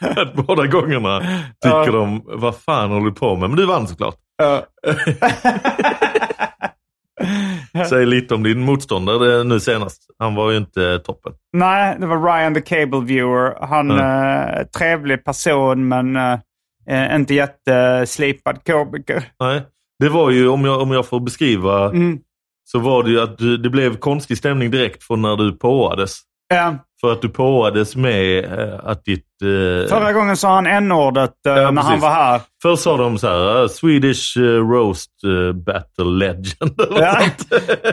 [0.16, 1.90] Att Båda gångerna tycker Ja.
[1.92, 3.50] de, vad fan håller du på med?
[3.50, 4.14] Men du vann såklart.
[4.42, 4.60] Eh,
[7.88, 10.02] Säg lite om din motståndare nu senast.
[10.18, 11.32] Han var ju inte toppen.
[11.52, 13.66] nej, det var Ryan the Cable Viewer.
[13.66, 14.00] Han Mm.
[14.58, 16.38] eh, trevlig person, men eh,
[16.88, 19.24] eh, inte jätteslipad komiker.
[19.40, 19.62] Nej.
[19.98, 22.18] Det var ju, om jag, om jag får beskriva, Mm.
[22.70, 26.18] Så var det ju att du, det blev konstig stämning direkt från när du påades.
[26.48, 26.74] Ja.
[27.00, 29.26] För att du påades med eh, att ditt...
[29.42, 32.02] Eh, Förra gången sa han n-ordet eh, Ja, när han precis.
[32.02, 32.40] var här.
[32.62, 36.80] Först sa de så här, eh, Swedish eh, roast eh, battle legend.
[36.90, 37.20] Ja.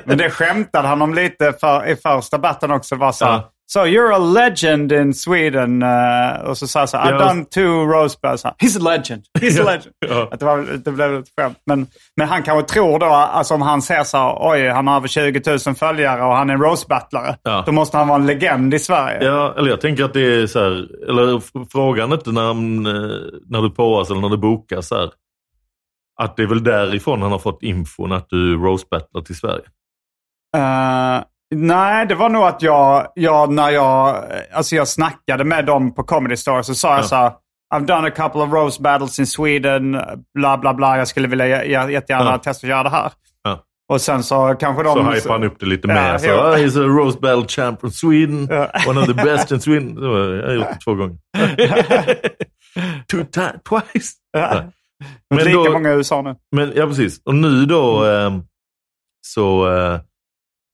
[0.06, 2.96] Men det skämtade han om lite för, i första batten också.
[2.96, 3.50] Var så, här, Ja.
[3.68, 5.84] So you're a legend in Sweden.
[5.84, 8.44] eh, och så sa han så I've done two roast battles.
[8.46, 9.24] He's a legend.
[9.40, 9.94] He's a legend.
[10.10, 10.30] Ja.
[10.32, 11.58] Att det, var, det blev ett skämt.
[11.66, 11.88] Men,
[12.18, 15.08] men han kanske tror då, alltså om han ser så här, oj, han har över
[15.08, 17.38] 20 000 följare och han är roast-battlare.
[17.44, 17.64] Ja.
[17.66, 19.24] Då måste han vara en legend i Sverige.
[19.24, 21.42] Ja, eller jag tänker att det är så här, eller
[21.72, 22.54] frågan inte när,
[23.52, 25.10] när du påas eller när du bokas så här.
[26.22, 29.64] Att det är väl därifrån han har fått infon att du roast battlar till Sverige.
[30.58, 31.24] Eh,
[31.56, 34.24] nej, det var nog att jag, jag, när jag,
[34.54, 37.04] alltså jag snackade med dem på Comedy Store så sa jag Ja.
[37.04, 37.32] så här,
[37.76, 40.02] I've done a couple of roast battles in Sweden,
[40.34, 42.38] bla bla bla, jag skulle vilja jättegärna Ja.
[42.38, 43.12] testa att göra det här.
[43.44, 43.60] Ja.
[43.90, 44.94] Och sen så kanske de...
[44.94, 46.18] Så hypar han upp det lite Ja, mer.
[46.18, 46.34] Så, jo.
[46.36, 48.48] ah, he's a roast battle champ from Sweden.
[48.52, 48.70] Ja.
[48.88, 49.96] One of the best in Sweden.
[50.02, 51.18] Var- Jag har gjort det två gånger.
[53.12, 54.12] Two times, twice.
[54.32, 54.64] Ja.
[55.30, 56.36] Men lika då- många i USA nu.
[56.52, 57.22] Men ja, precis.
[57.26, 58.32] Och nu då eh,
[59.22, 59.68] så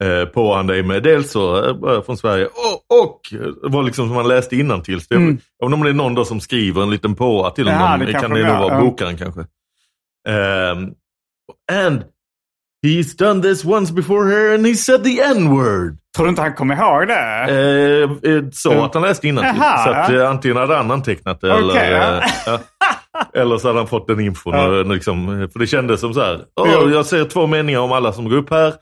[0.03, 3.19] eh, eh, på han dig med dels så eh, från Sverige och, och
[3.63, 4.99] det var liksom som man läste innan till.
[5.11, 5.37] Mm.
[5.63, 8.29] Om det är någon då som skriver en liten påa till Ja, honom det kan
[8.31, 8.81] det de nog vara ja.
[8.81, 9.41] bokaren kanske.
[10.29, 10.89] Ehm,
[11.71, 12.03] and
[12.85, 15.97] he's done this once before here and he said the n-word.
[16.15, 17.45] Tror du inte han kommer ihåg det?
[17.49, 18.83] Eh, eh, så Mm.
[18.83, 19.61] att han läste innan till.
[19.61, 20.21] Jaha, Så att ja.
[20.23, 22.17] eh, antingen hade han antecknat det Okej, eller, ja.
[22.17, 22.59] eh, ja.
[23.33, 24.53] eller så hade han fått den infon.
[24.53, 24.67] Ja.
[24.67, 26.41] Och, liksom, för det kändes som så här.
[26.55, 26.81] Ja.
[26.83, 28.73] "Åh, Jag ser två meningar om alla som går upp här.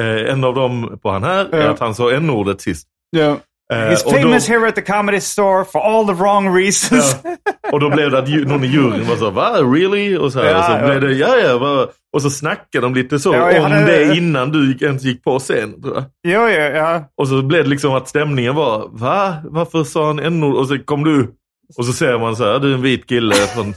[0.00, 1.70] Eh, en av dem på han här är Ja.
[1.70, 2.88] att han sa n-ordet sist.
[3.10, 3.36] Ja.
[3.72, 7.16] Eh, He's och då- famous here at the comedy store for all the wrong reasons.
[7.24, 7.30] Ja.
[7.72, 10.16] Och då blev det att ju- någon i juryn var så va, really?
[10.16, 10.86] Och så, här, Ja, och så ja.
[10.86, 11.58] blev det, ja ja.
[11.58, 15.02] va?" Och så snackade de lite så Ja, om hade- det innan du gick- ens
[15.02, 15.82] gick på scen.
[15.82, 16.04] Tror jag.
[16.28, 17.04] jo, jo, ja.
[17.16, 19.34] Och så blev det liksom att stämningen var, va?
[19.44, 20.54] Varför sa han n-ord?
[20.56, 21.30] Och så kom du
[21.78, 23.74] och så ser man så här, du är en vit kille från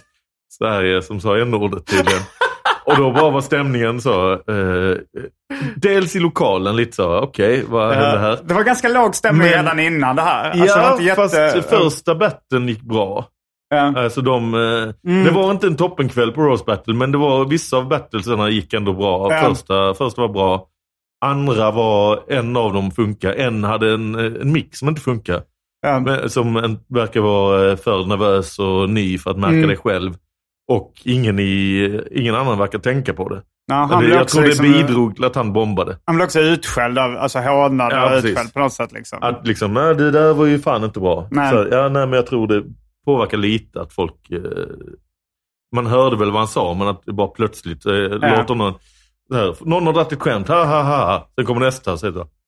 [0.57, 2.22] Sverige som sa n-ordet tydligen.
[2.88, 4.98] Och då bara var stämningen så, eh,
[5.76, 8.40] dels i lokalen lite så, okej, vad hände här?
[8.44, 10.50] Det var ganska låg stämning Men- redan innan det här.
[10.52, 11.22] Alltså, det ja, inte jätte...
[11.22, 13.26] fast första batten gick bra.
[13.70, 13.94] Ja.
[14.04, 15.24] Alltså de, eh, Mm.
[15.24, 18.74] Det var inte en toppenkväll på Rose Battle, men det var vissa av battlesarna gick
[18.74, 19.34] ändå bra.
[19.34, 19.50] Ja.
[19.50, 20.66] Första, första var bra.
[21.26, 23.34] Andra var, en av dem funkar.
[23.34, 25.42] En hade en, eh, en mix som inte funkar.
[25.82, 26.30] Ja.
[26.30, 29.70] Som en, verkar vara för nervös och ny för att märka Mm.
[29.70, 30.14] det själv.
[30.68, 33.41] Och ingen, i, ingen annan verkar tänka på det.
[33.68, 35.97] Ja, han, det jag tror det liksom, bidrog till att han bombade.
[36.05, 38.30] han blev också utskälld, av, alltså hånad Ja, och precis.
[38.32, 38.91] utskälld på något sätt.
[38.91, 39.20] Liksom.
[39.22, 41.28] Att liksom, nej, det där var ju fan inte bra.
[41.32, 41.51] Nej.
[41.51, 42.63] Så, ja, nej, men jag tror det
[43.05, 44.32] påverkar lite att folk...
[44.32, 44.39] Eh,
[45.76, 48.74] man hörde väl vad han sa, men att det bara plötsligt eh, låter någon...
[49.34, 51.30] Här, någon har dragit ett skämt, ha ha ha.
[51.36, 52.28] Sen kommer nästa och säger så.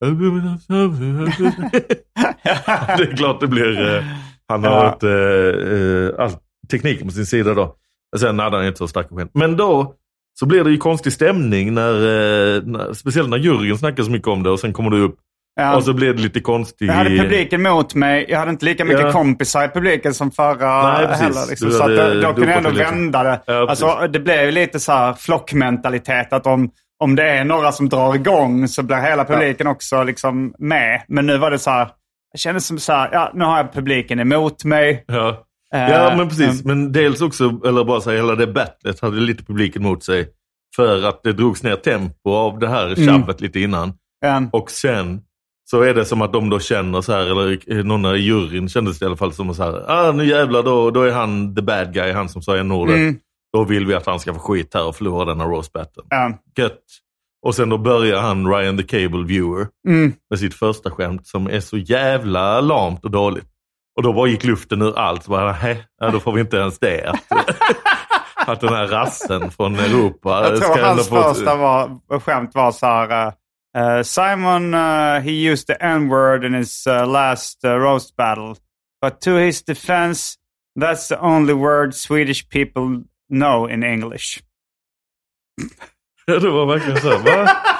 [2.96, 3.96] det är klart det blir...
[3.96, 4.04] Eh,
[4.48, 4.92] han har Ja.
[4.92, 5.08] inte
[6.18, 6.30] eh, all
[6.70, 7.76] tekniken på sin sida då.
[8.18, 9.30] Sen hade han inte så starka skämt.
[9.34, 9.94] Men då
[10.38, 14.28] så blir det ju konstig stämning när, eh, när speciellt när juryn snackar så mycket
[14.28, 15.16] om det och sen kommer du upp
[15.60, 15.76] Ja.
[15.76, 16.88] och så blir det lite konstigt.
[16.88, 18.26] Jag hade publiken mot mig.
[18.28, 19.12] Jag hade inte lika mycket Ja.
[19.12, 21.22] kompisar i publiken som förra Nej, precis.
[21.22, 21.50] heller.
[21.50, 21.70] Liksom.
[21.70, 23.40] Så att då, kunde jag ändå vända det.
[23.46, 26.32] Ja, alltså, det blev lite så här flockmentalitet.
[26.32, 26.70] Att om,
[27.04, 31.02] om det är några som drar igång så blir hela publiken också liksom med.
[31.08, 31.88] Men nu var det så här,
[32.32, 35.04] jag kände som så här, ja nu har jag publiken emot mig.
[35.06, 35.44] Ja.
[35.74, 36.64] Eh, ja, men precis.
[36.64, 36.78] mm.
[36.78, 40.28] Men dels också, eller bara säga hela det battlet hade lite publiken mot sig.
[40.76, 43.92] För att det drogs ner tempo av det här tjabbet lite innan.
[44.24, 44.48] Mm.
[44.52, 45.20] Och sen
[45.70, 48.98] så är det som att de då känner så här, eller någon i juryn kändes
[48.98, 51.62] det i alla fall som så här, ah, nu jävlar då, då är han the
[51.62, 52.96] bad guy, han som sa en ordet.
[52.96, 53.16] Mm.
[53.52, 56.02] Då vill vi att han ska få skit här och förlora denna roast battle.
[56.08, 56.38] Ja.
[56.58, 56.82] Gött.
[57.46, 60.12] Och sen då börjar han, Ryan the Cable Viewer, Mm.
[60.30, 63.46] med sitt första skämt som är så jävla lamt och dåligt.
[63.96, 65.24] Och då bara gick luften ur allt.
[65.24, 65.76] Så bara, "Hä?
[66.00, 67.04] ja, då får vi inte ens det.
[67.10, 67.24] Att,
[68.48, 71.34] att den här rassen från Europa Jag tror ska hans ändå få...
[71.34, 73.32] första var, skämt var så här.
[73.76, 78.54] eh, Simon, uh, he used the n-word in his uh, last uh, roast battle.
[79.02, 80.34] But to his defense,
[80.80, 84.40] that's the only word Swedish people know in English.
[86.26, 87.18] Det var verkligen så.
[87.18, 87.50] Va?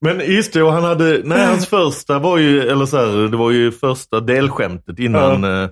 [0.00, 3.36] Men just det, och han hade, nej hans första var ju, eller så här, det
[3.36, 5.68] var ju första delskämtet innan, eh,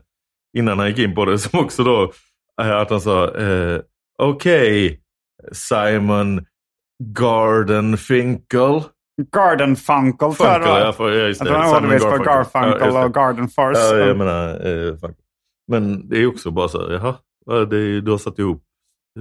[0.57, 2.13] innan han gick in på det, som också då,
[2.63, 3.81] eh, att han sa, eh,
[4.19, 5.01] okej
[5.53, 6.45] Simon
[7.05, 8.83] Gardenfinkel.
[9.35, 10.81] Gardenfunkel tror jag det var.
[10.81, 11.51] ja, för, ja, just Jag det.
[11.51, 12.95] tror han Simon ordvis på Garfunkel.
[12.95, 13.07] Ja, det.
[13.07, 13.81] och Garden Force.
[13.81, 14.95] Ja, jag menar, eh.
[15.69, 17.15] Men det är också bara så, här, jaha,
[17.47, 18.63] ja, det du har satt ihop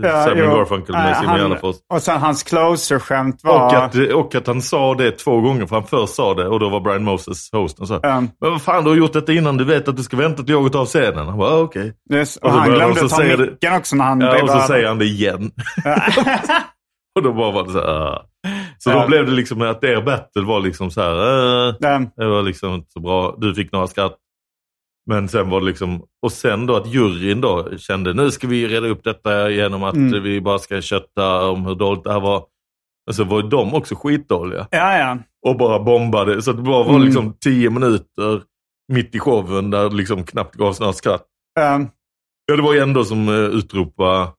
[0.03, 0.55] Ja, Simon jo.
[0.57, 1.75] Garfunkel med han- Gärdenfors.
[1.93, 3.65] Och sen hans closer-skämt var...
[3.65, 6.59] Och att, och att han sa det två gånger, för han först sa det och
[6.59, 9.33] då var Brian Moses hosten och sa Um, Men vad fan, du har gjort detta
[9.33, 11.27] innan, du vet att du ska vänta till jag går av scenen.
[11.27, 11.93] Han bara, ah, okej.
[12.13, 14.49] yes, Och och så han glömde så ta det- micken också när han Ja, och
[14.49, 15.51] så säger han det igen.
[17.15, 18.25] och då bara var det så här, ah.
[18.77, 19.07] Så då Ja.
[19.07, 21.15] blev det liksom att er battle var liksom så här,
[21.69, 23.35] eh, Um, det var liksom inte så bra.
[23.37, 24.15] Du fick några skratt.
[25.09, 28.67] Men sen var det liksom, och sen då att juryn då kände nu ska vi
[28.67, 30.23] reda upp detta genom att Mm.
[30.23, 32.43] vi bara ska kötta om hur dåligt det här var.
[33.09, 34.67] Och så var de också skitdåliga.
[34.71, 35.17] ja, ja.
[35.45, 36.41] Och bara bombade.
[36.41, 37.03] Så det bara var Mm.
[37.03, 38.41] liksom tio minuter
[38.93, 41.25] mitt i showen där det liksom knappt gavs några skratt.
[41.75, 41.87] Um,
[42.47, 44.33] Ja, det var ju ändå som uh, utropa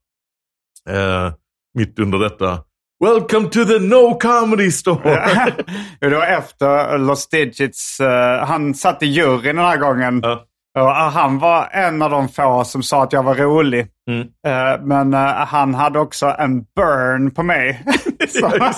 [0.90, 1.32] eh,
[1.74, 2.58] mitt under detta.
[3.04, 5.22] Welcome to the no comedy store!
[6.00, 8.00] Det var efter Lost Digits.
[8.00, 10.20] eh, han satt i juryn den här gången.
[10.22, 10.44] Ja.
[10.76, 13.86] Och han var en av de få som sa att jag var rolig.
[14.10, 14.20] Mm.
[14.46, 17.84] Eh, men eh, han hade också en burn på mig.
[18.28, 18.72] som,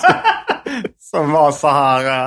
[0.99, 2.25] som var så här.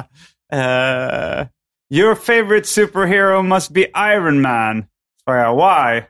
[0.53, 1.47] eh,
[1.95, 4.85] Your favorite superhero must be Iron Man.
[5.25, 6.03] Så jag, why?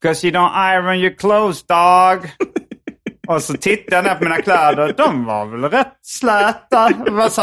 [0.00, 2.30] Because you don't iron your clothes dog.
[3.28, 4.94] Och så tittade jag ner på mina kläder.
[4.96, 6.88] De var väl rätt släta.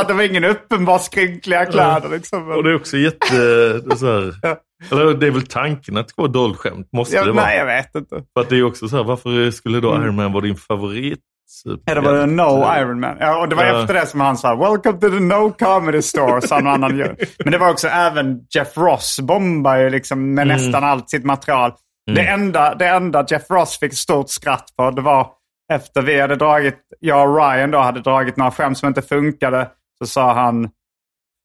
[0.07, 2.09] Det var ingen uppenbar skrynkliga kläder.
[2.09, 2.47] Liksom.
[2.51, 3.35] Och det är också jätte...
[3.79, 4.57] Det är, så här.
[4.91, 6.89] Eller det är väl tanken att det vara dåligt skämt.
[6.93, 7.45] Måste Ja, det vara.
[7.45, 8.15] nej, jag vet inte.
[8.33, 11.19] För att det är också så här, varför skulle då Iron Man vara din favorit?
[11.85, 13.17] Ja, det var det No Iron Man.
[13.19, 13.81] Ja, och det var Ja.
[13.81, 17.15] efter det som han sa “Welcome to the No Comedy Store” sa någon annan gör.
[17.43, 21.73] Men det var också även Jeff Ross bombar ju liksom med nästan allt sitt material.
[22.15, 25.27] Det, enda, det enda Jeff Ross fick stort skratt på det var
[25.73, 29.67] efter vi hade dragit, jag och Ryan då hade dragit några skämt som inte funkade.
[29.99, 30.69] Så sa han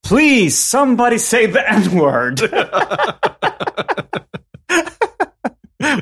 [0.08, 2.40] “Please somebody say the n-word”.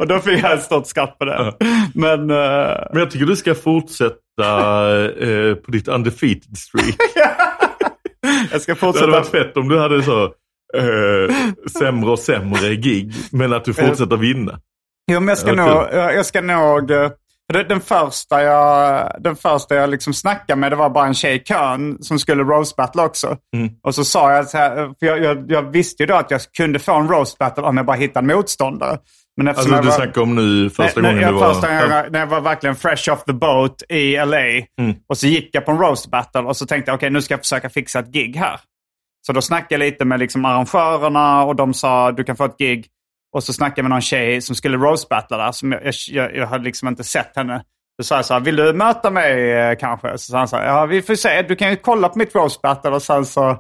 [0.01, 1.55] och då fick jag ett stort skratt på det.
[1.95, 2.31] Men...
[2.31, 4.17] eh, Men jag tycker du ska fortsätta
[5.07, 6.97] eh, på ditt undefeated streak.
[8.53, 9.11] jag ska Det hade fortsätta.
[9.11, 10.25] varit fett om du hade så
[10.77, 11.35] eh,
[11.79, 14.61] sämre och sämre gig, men att du fortsätter vinna.
[15.13, 15.69] Jo, men jag ska nog...
[15.69, 16.91] Jag jag ska nog
[17.53, 21.39] den första jag, den första jag liksom snackade med det var bara en tjej i
[21.39, 23.37] kön som skulle roast battle också.
[23.57, 23.71] Mm.
[23.83, 26.41] Och så sa jag så här, för jag, jag, jag visste ju då att jag
[26.57, 28.99] kunde få en roast battle om jag bara hittade en motståndare.
[29.37, 31.53] Men Alltså du jag var, snackar om nu första Nej, gången nej, du var...
[31.55, 34.47] Första gången jag, när jag var verkligen fresh off the boat i LA.
[34.81, 34.97] Mm.
[35.09, 37.35] Och så gick jag på en roast battle och så tänkte jag okej nu ska
[37.35, 38.61] jag försöka fixa ett gig här.
[39.27, 42.59] Så då snackade jag lite med liksom arrangörerna och de sa du kan få ett
[42.59, 42.87] gig.
[43.33, 45.53] Och så snackade jag med någon tjej som skulle roast battle där.
[45.53, 47.63] Som jag, jag, jag, hade liksom inte sett henne.
[47.99, 50.11] Då sa jag så här, vill du möta mig eh, kanske?
[50.11, 52.35] Så sa han så här, ja vi får se, du kan ju kolla på mitt
[52.35, 53.59] roast battle och sen så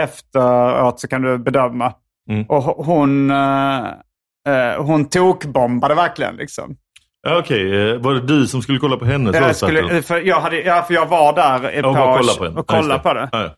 [0.00, 1.92] efteråt så kan du bedöma.
[2.30, 2.44] Mm.
[2.48, 3.86] Och ho- hon, eh,
[4.48, 6.76] eh, hon tokbombade verkligen liksom.
[7.28, 10.60] Okej, eh, var det du som skulle kolla på hennes Jag, skulle, för jag, hade,
[10.60, 13.14] ja, för jag var där ett och par bara år kolla på och kollade på
[13.14, 13.28] det.
[13.32, 13.50] Ja, ja.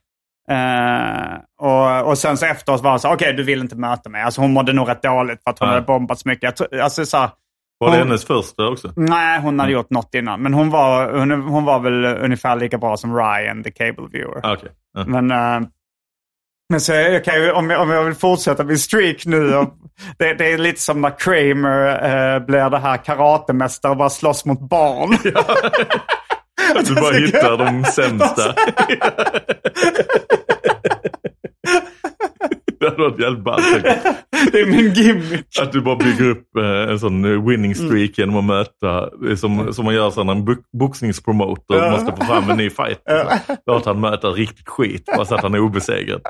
[0.51, 4.23] Eh, och, och sen så efteråt var han så okej du vill inte möta mig.
[4.23, 5.75] Alltså hon mådde nog rätt dåligt för att hon Ja.
[5.75, 6.57] hade bombat så mycket.
[6.57, 7.31] Tror- alltså, så här,
[7.79, 8.93] Var det Hon- hennes första också?
[8.97, 10.43] nej, hon hade gjort något innan.
[10.43, 14.41] Men hon var, hon, hon var väl ungefär lika bra som Ryan, the cable viewer.
[14.43, 14.69] Ah, Okej.
[14.95, 15.05] Ja.
[15.07, 15.69] Men, eh,
[16.71, 19.55] men så jag kan ju, om, jag, om jag vill fortsätta min streak nu.
[19.57, 19.75] Och,
[20.19, 21.89] det, det är lite som när Kramer
[22.35, 25.17] eh, blir det här karatemästare och bara slåss mot barn.
[26.87, 28.55] Du bara hittar de sämsta.
[32.85, 33.65] hade varit jävligt ballt.
[34.53, 35.59] Det är min gimmick.
[35.61, 39.37] Att du bara bygger upp eh, en sån eh, winning streak genom att möta, det
[39.37, 41.91] som, som man gör så när en bo- boxningspromoter Ja.
[41.91, 43.03] måste få fram en ny fight.
[43.05, 43.39] Ja.
[43.67, 46.21] Låt han möta riktigt skit, bara så att han är obesegrad.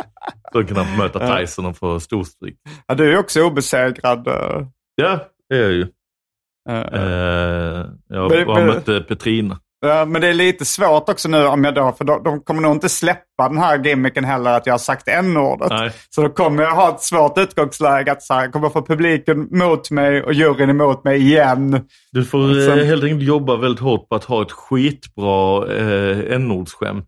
[0.53, 2.57] Så kan han möta Tyson och få storstryk.
[2.86, 4.28] Ja, du är också obesegrad.
[4.28, 5.18] eh, Ja,
[5.49, 5.82] det är jag ju.
[5.82, 9.59] eh, Eh, jag Men- har men- mött eh, Petrina.
[9.87, 12.62] Ja, men det är lite svårt också nu om jag då, för de, de kommer
[12.62, 15.95] nog inte släppa den här gimmicken heller att jag har sagt n-ordet.
[16.11, 19.49] Så då kommer jag ha ett svårt utgångsläge att så här, jag kommer få publiken
[19.51, 21.87] mot mig och juryn emot mig igen.
[22.12, 26.35] Du får eh, Som- helt enkelt jobba väldigt hårt på att ha ett skitbra eh,
[26.35, 27.07] n-ordsskämt.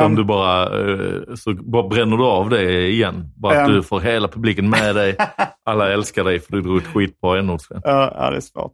[0.00, 3.32] Som du bara, eh, så bara bränner du av det igen.
[3.36, 3.74] Bara att Ja.
[3.74, 5.16] du får hela publiken med dig.
[5.64, 7.82] Alla älskar dig för du drog ett skitbra n-ordsskämt.
[7.84, 8.72] Ja, ja, det är svårt.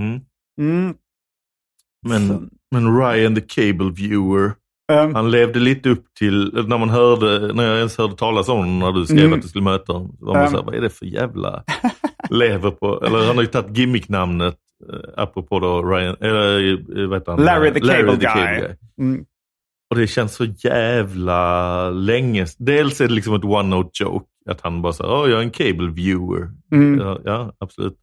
[0.00, 0.20] Mm.
[0.60, 0.94] Mm.
[2.06, 4.52] Men, men Ryan the Cable Viewer,
[4.92, 8.58] Um, han levde lite upp till, när man hörde, när jag ens hörde talas om
[8.58, 9.32] honom när du skrev Mm.
[9.32, 10.16] att du skulle möta honom.
[10.18, 10.50] Så var man Ja.
[10.50, 11.64] såhär, vad är det för jävla
[12.30, 14.56] lever på, eller han har ju tagit gimmicknamnet,
[14.92, 17.44] eh, apropå då Ryan, eller eh, vad heter han?
[17.44, 18.60] Larry the Cable Guy.
[18.60, 18.68] Guy.
[18.98, 19.24] mm.
[19.90, 22.46] Och det känns så jävla länge.
[22.58, 24.26] Dels är det liksom ett one-note joke.
[24.50, 26.50] Att han bara säger, oh, jag är en cable viewer.
[26.72, 26.98] Mm.
[26.98, 27.96] Ja, ja, absolut.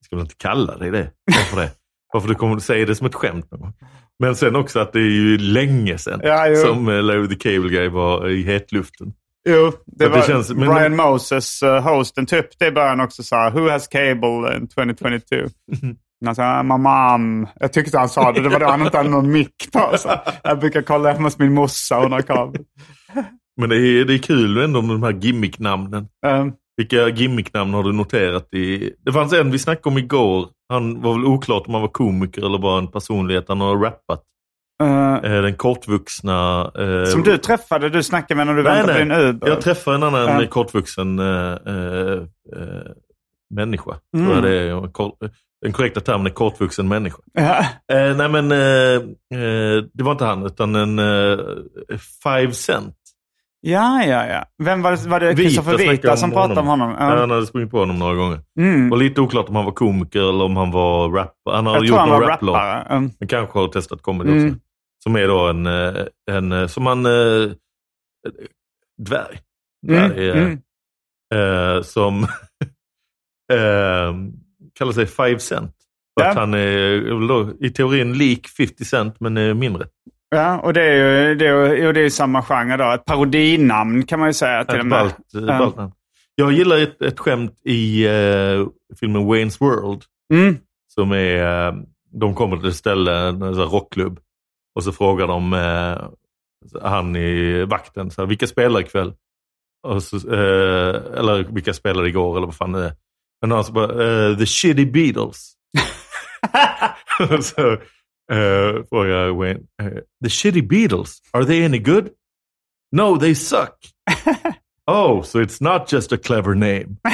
[0.00, 1.10] Jag ska väl inte kalla dig det.
[1.26, 1.70] Varför det?
[2.12, 3.72] Varför du kommer att säga det som ett skämt någon gång.
[4.18, 7.68] Men sen också att det är ju länge sedan Ja, som eh, Larry the Cable
[7.70, 9.12] Guy var i hetluften.
[9.48, 13.00] Jo, det Att det var känns- men- Brian Moses, uh, hosten, typ det i början
[13.00, 15.36] också sa Who has cable in 2022?
[16.24, 17.46] Han sa, "Ah, my mom.
[17.60, 19.98] Jag tyckte han sa det, det var då han inte hade någon mick på.
[19.98, 20.10] Så
[20.42, 22.62] jag brukar kolla hemma hos min morsa, hon har kabel.
[23.56, 26.08] Men det är, det är kul ändå med de här gimmicknamnen.
[26.26, 26.52] Um,
[26.82, 28.54] Vilka gimmicknamn har du noterat?
[28.54, 28.92] i...
[29.04, 30.48] Det fanns en vi snackade om igår.
[30.68, 33.44] Han var väl oklart om han var komiker eller bara en personlighet.
[33.48, 34.22] Han har rappat.
[34.82, 36.70] uh, Den kortvuxna...
[36.78, 39.18] eh, som du träffade, du snackade med när du Nej, väntade på nej.
[39.18, 39.48] din Uber.
[39.48, 40.46] Jag träffade en annan Ja.
[40.46, 41.56] kortvuxen eh,
[43.54, 43.90] människa.
[44.16, 44.26] Mm.
[44.26, 45.12] Tror jag det är.
[45.62, 47.18] Den korrekta termen är kortvuxen människa.
[48.16, 50.98] Nej men det var inte han utan en
[52.22, 52.96] Five Cent.
[53.62, 54.44] Ja, ja, ja.
[54.64, 55.08] Vem var det?
[55.08, 56.90] Var det Vita snackade Vita om som pratade om honom?
[56.98, 57.04] Ja.
[57.04, 58.40] Han hade sprungit på honom några gånger.
[58.54, 58.90] Det Mm.
[58.90, 61.54] var lite oklart om han var komiker eller om han var rappare.
[61.56, 62.96] Han har gjort han någon var rappare.
[62.96, 64.46] Um, Men kanske har testat comedy Mm.
[64.46, 64.58] också.
[65.02, 67.06] Som är då en, eh, en eh, som man...
[67.06, 67.50] Eh,
[69.02, 69.38] dvärg.
[69.86, 70.58] dvärg mm,
[71.34, 71.76] mm.
[71.76, 72.22] eh, som
[73.52, 74.14] eh,
[74.78, 75.74] kallar sig Five Cent.
[76.18, 76.30] För Ja.
[76.30, 79.86] att han är i teorin lik 50 Cent men är mindre.
[80.34, 82.92] Ja, och det är ju det är, det är samma genre då.
[82.92, 85.12] Ett parodinamn kan man ju säga till och Ett med.
[85.32, 85.58] Ja.
[85.58, 85.92] ballt namn.
[86.34, 88.66] Jag gillar ett, ett skämt i eh,
[89.00, 90.02] filmen Wayne's World.
[90.34, 90.56] Mm.
[90.94, 91.74] Som är, eh,
[92.20, 94.20] de kommer till ett ställe, en rockklubb.
[94.74, 96.08] Och så frågar de eh,
[96.82, 99.14] han i vakten, så här, vilka spelar ikväll?
[99.82, 102.92] Och så, eller vilka spelade igår eller vad fan det är.
[103.40, 105.52] Men han så bara, the shitty Beatles.
[107.30, 107.78] Och så
[108.32, 109.60] eh, frågar Wayne,
[110.24, 112.08] the shitty Beatles, are they any good?
[112.96, 113.74] No, they suck.
[114.86, 116.96] oh, so it's not just a clever name.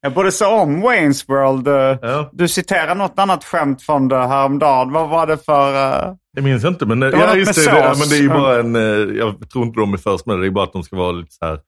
[0.00, 1.68] Jag borde se om Wayne's World.
[2.02, 2.30] Ja.
[2.32, 4.92] Du citerar något annat skämt från det häromdagen.
[4.92, 5.74] Vad var det för...
[6.08, 8.28] eh, Jag minns inte, men, var ja, just det, det, ja, men det är ju
[8.28, 8.76] bara en...
[8.76, 10.40] eh, Jag tror inte de är först med det.
[10.42, 11.58] Det är bara att de ska vara lite så här...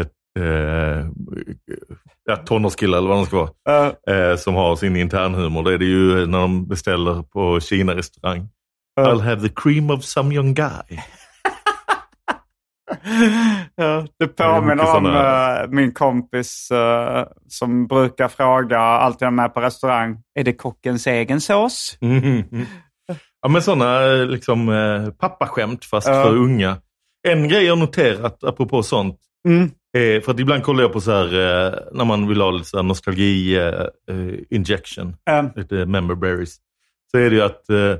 [0.00, 1.06] Ett, eh,
[2.24, 3.86] ja, tonårskillar eller vad de ska vara.
[4.08, 5.62] eh, Eh, som har sin internhumor.
[5.62, 8.48] Det är det ju när de beställer på Kina-restaurang.
[8.94, 9.02] Ja.
[9.14, 10.98] I'll have the cream of some young guy.
[13.74, 19.54] ja, det påminner om såna- eh, min kompis eh, som brukar fråga, alltid är med
[19.54, 21.98] på restaurang, är det kockens egen sås?
[22.00, 22.42] Mm.
[23.42, 24.66] Ja, men sådana eh, liksom,
[25.18, 26.76] pappaskämt fast för unga.
[27.28, 29.16] En grej jag noterat apropå sånt
[29.48, 29.70] Mm.
[29.98, 32.68] Eh, för att ibland kollar jag på så här, eh, när man vill ha lite
[32.68, 33.64] så här nostalgi eh,
[34.10, 36.56] eh, injection, Eh, lite member berries.
[37.10, 37.96] Så är det ju att eh,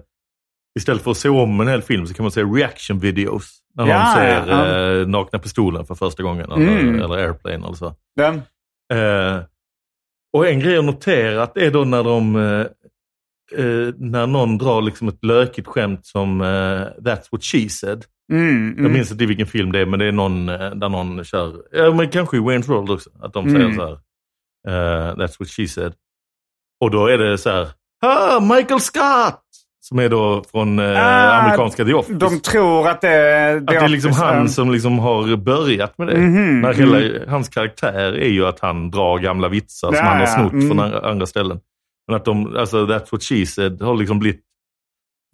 [0.78, 3.57] istället för att se om en hel film så kan man se reaction videos.
[3.74, 5.01] När Ja, ser ja.
[5.01, 7.03] eh, Nakna Pistolen för första gången eller, Mm.
[7.03, 7.86] eller Airplane eller så.
[8.93, 9.43] Eh,
[10.32, 12.36] och en grej jag noterat är då när de
[13.59, 16.46] eh, när någon drar liksom ett lökigt skämt som eh,
[17.05, 18.05] That's what she said.
[18.32, 18.92] Mm, Jag mm.
[18.92, 21.94] minns inte vilken film det är, men det är någon eh, där någon kör, ja
[21.94, 23.76] men kanske i Wayne's World också, att de säger Mm.
[23.76, 23.92] så här,
[24.68, 25.92] eh, That's what she said.
[26.80, 27.68] Och då är det så här,
[28.03, 29.42] ah, Michael Scott!
[29.82, 32.14] Som är då från eh, Ah, amerikanska The Office.
[32.18, 33.57] De tror att det är...
[33.57, 36.16] att det är liksom han som liksom har börjat med det.
[36.16, 40.16] Mhm, När hela hans karaktär är ju att han drar gamla vitsar som Ja, han
[40.16, 40.68] har ja, snott mm.
[40.68, 41.61] från andra ställen.
[42.11, 44.40] Men att de, alltså That's what she said har liksom blivit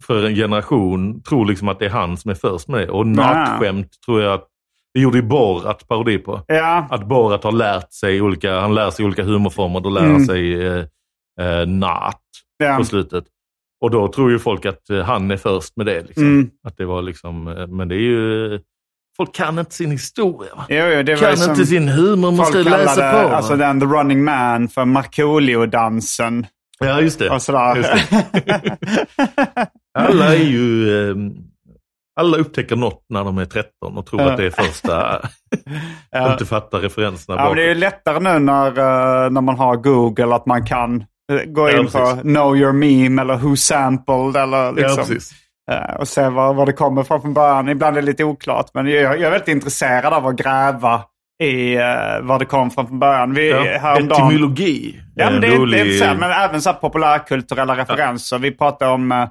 [0.05, 2.89] för en generation tror liksom att det är han som är först med det.
[2.89, 4.47] Och natskämt tror jag att
[4.93, 6.41] Det gjorde ju Borat parodi på.
[6.47, 9.79] Ja, Att Borat har lärt sig olika, han lär sig olika humorformer.
[9.79, 10.25] Då lär han Mm.
[10.25, 10.85] sig eh,
[11.41, 12.21] eh, nat
[12.57, 12.77] ja.
[12.77, 13.23] på slutet.
[13.81, 16.01] Och då tror ju folk att eh, han är först med det.
[16.01, 16.23] Liksom.
[16.23, 16.49] Mm.
[16.67, 18.59] Att det var liksom, eh, men det är ju...
[19.17, 20.55] Folk kan inte sin historia.
[20.55, 20.65] Va?
[20.69, 23.29] Jo, jo, Kan inte sin humor, måste läsa på.
[23.29, 23.35] va?
[23.35, 26.45] alltså, den The Running Man för Markoolio-dansen.
[26.79, 27.25] Ja, just det.
[27.25, 27.49] Just
[29.99, 30.89] Alla är ju...
[31.09, 31.15] Eh,
[32.19, 34.31] alla upptäcker något när de är 13 och tror Ja.
[34.31, 35.21] att det är första.
[36.11, 36.31] Ja.
[36.31, 39.75] inte fattar referenserna Ja, men det är ju lättare nu när, eh, när man har
[39.75, 42.19] Google att man kan eh, gå Ja, in på.
[42.21, 45.31] Know Your Meme eller Who Sampled eller Ja, liksom, precis.
[45.71, 47.69] eh, och se var, var det kommer från från början.
[47.69, 51.01] Ibland är det lite oklart, men jag, jag är väldigt intresserad av att gräva
[51.43, 51.81] i uh,
[52.27, 53.33] var det kom från från början.
[53.33, 53.57] Vi, Ja.
[53.79, 54.99] häromdagen- Etymologi.
[55.15, 58.37] Ja, men det är en inte så, men även så här populärkulturella referenser.
[58.39, 59.27] Vi pratade om eh,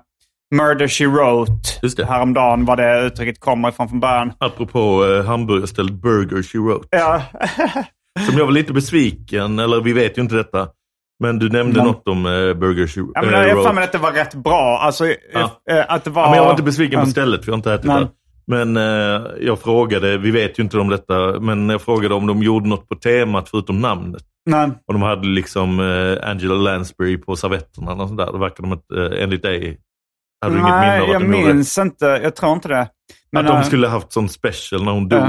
[0.54, 1.52] Murder She Wrote
[1.82, 2.06] Just det.
[2.06, 4.32] häromdagen, var det uttrycket kommer ifrån från början.
[4.38, 6.88] Apropå eh, hamburgerstället Burger She Wrote.
[6.90, 7.22] Ja,
[8.28, 10.68] Som jag var lite besviken, eller vi vet ju inte detta.
[11.22, 13.72] Men du nämnde Men- något om eh, Burger She ja men eh, jag har för
[13.72, 14.78] mig att det var rätt bra.
[14.82, 15.60] Alltså, Ja.
[15.70, 16.22] eh, att det var...
[16.22, 17.10] Ja, men jag var inte besviken på Mm.
[17.10, 17.96] stället, för jag har inte ätit Nej.
[18.00, 18.08] där.
[18.46, 22.42] Men eh, jag frågade, vi vet ju inte om detta, men jag frågade om de
[22.42, 24.22] gjorde något på temat förutom namnet.
[24.46, 24.70] Nej.
[24.86, 28.26] Och de hade liksom eh, Angela Lansbury på servetterna och sådär.
[28.32, 29.80] Då verkar de inte, eh, enligt dig,
[30.40, 31.54] hade du inget minne av att jag de gjorde det?
[31.54, 32.06] minns inte.
[32.06, 32.88] Jag tror inte det.
[33.32, 35.20] Men, Att de eh, skulle haft sån special när hon dog.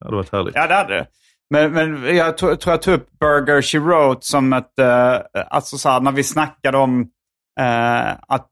[0.00, 0.54] Det hade varit härligt.
[0.54, 1.06] Ja, det hade det.
[1.50, 4.78] Men, men jag tror, tror jag tog upp Burger She Wrote som ett...
[4.78, 5.18] Eh,
[5.50, 7.00] alltså så här, när vi snackade om
[7.60, 8.50] eh, att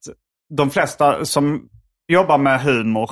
[0.57, 1.69] de flesta som
[2.13, 3.11] jobbar med humor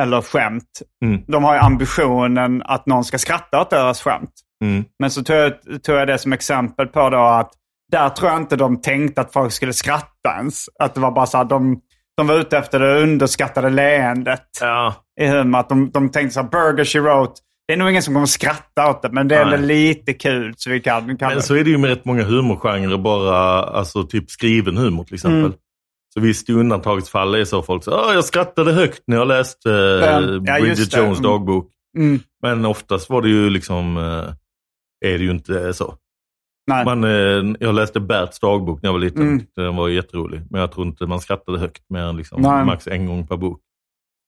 [0.00, 1.20] eller skämt, Mm.
[1.26, 4.30] de har ju ambitionen att någon ska skratta åt deras skämt.
[4.64, 4.84] Mm.
[4.98, 7.50] Men så tog jag, tog jag det som exempel på då att
[7.92, 10.64] där tror jag inte de tänkte att folk skulle skratta ens.
[10.78, 11.80] Att det var bara så här, de,
[12.16, 15.58] de var ute efter det underskattade leendet Ja, i humor.
[15.58, 17.32] Att de, de tänkte så här, Burger She Wrote.
[17.66, 19.54] Det är nog ingen som kommer skratta åt det, men det är Nej.
[19.54, 21.16] ändå lite kul så vi kan...
[21.16, 25.04] kan men så är det ju med rätt många humorgenrer, bara alltså typ skriven humor
[25.04, 25.38] till exempel.
[25.40, 25.52] Mm.
[26.14, 29.70] Så visst i undantagsfall är så folk så "Åh, jag skrattade högt när jag läste
[29.70, 29.76] eh,
[30.46, 30.96] Ja, Bridget.
[30.96, 31.22] Jones Mm.
[31.22, 31.70] dagbok.
[31.98, 35.94] Mm, Men oftast var det ju liksom, eh, är det ju inte så.
[36.70, 36.84] nej.
[36.84, 39.22] Man, eh, jag läste Berts dagbok när jag var liten.
[39.22, 39.40] Mm.
[39.56, 40.42] Den var jätterolig.
[40.50, 42.64] Men jag tror inte man skrattade högt mer än liksom Nej.
[42.64, 43.60] max en gång per bok.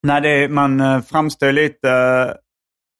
[0.06, 1.88] nej, det man eh, framstår lite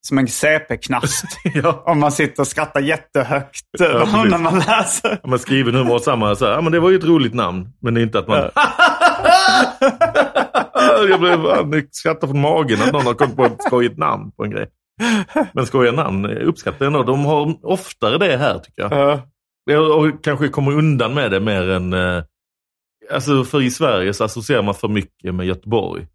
[0.07, 1.25] som en CP-knast.
[1.55, 1.83] ja.
[1.87, 5.21] om man sitter och skrattar jättehögt Ja, eh, när man läser.
[5.29, 7.69] Man skriver humor och samma, så här, ja men det var ju ett roligt namn.
[7.81, 8.39] Men det är inte att man...
[11.09, 14.45] jag blev fan, skrattade från magen att någon har kommit på ett skojigt namn på
[14.45, 14.67] en grej.
[15.53, 17.07] Men skojiga namn uppskattar jag nog.
[17.07, 18.93] De har oftare det här tycker jag.
[19.13, 19.21] Eh,
[19.65, 21.93] Jag och kanske kommer undan med det mer än...
[21.93, 22.23] Eh,
[23.13, 26.07] alltså för i Sverige så associerar man för mycket med Göteborg.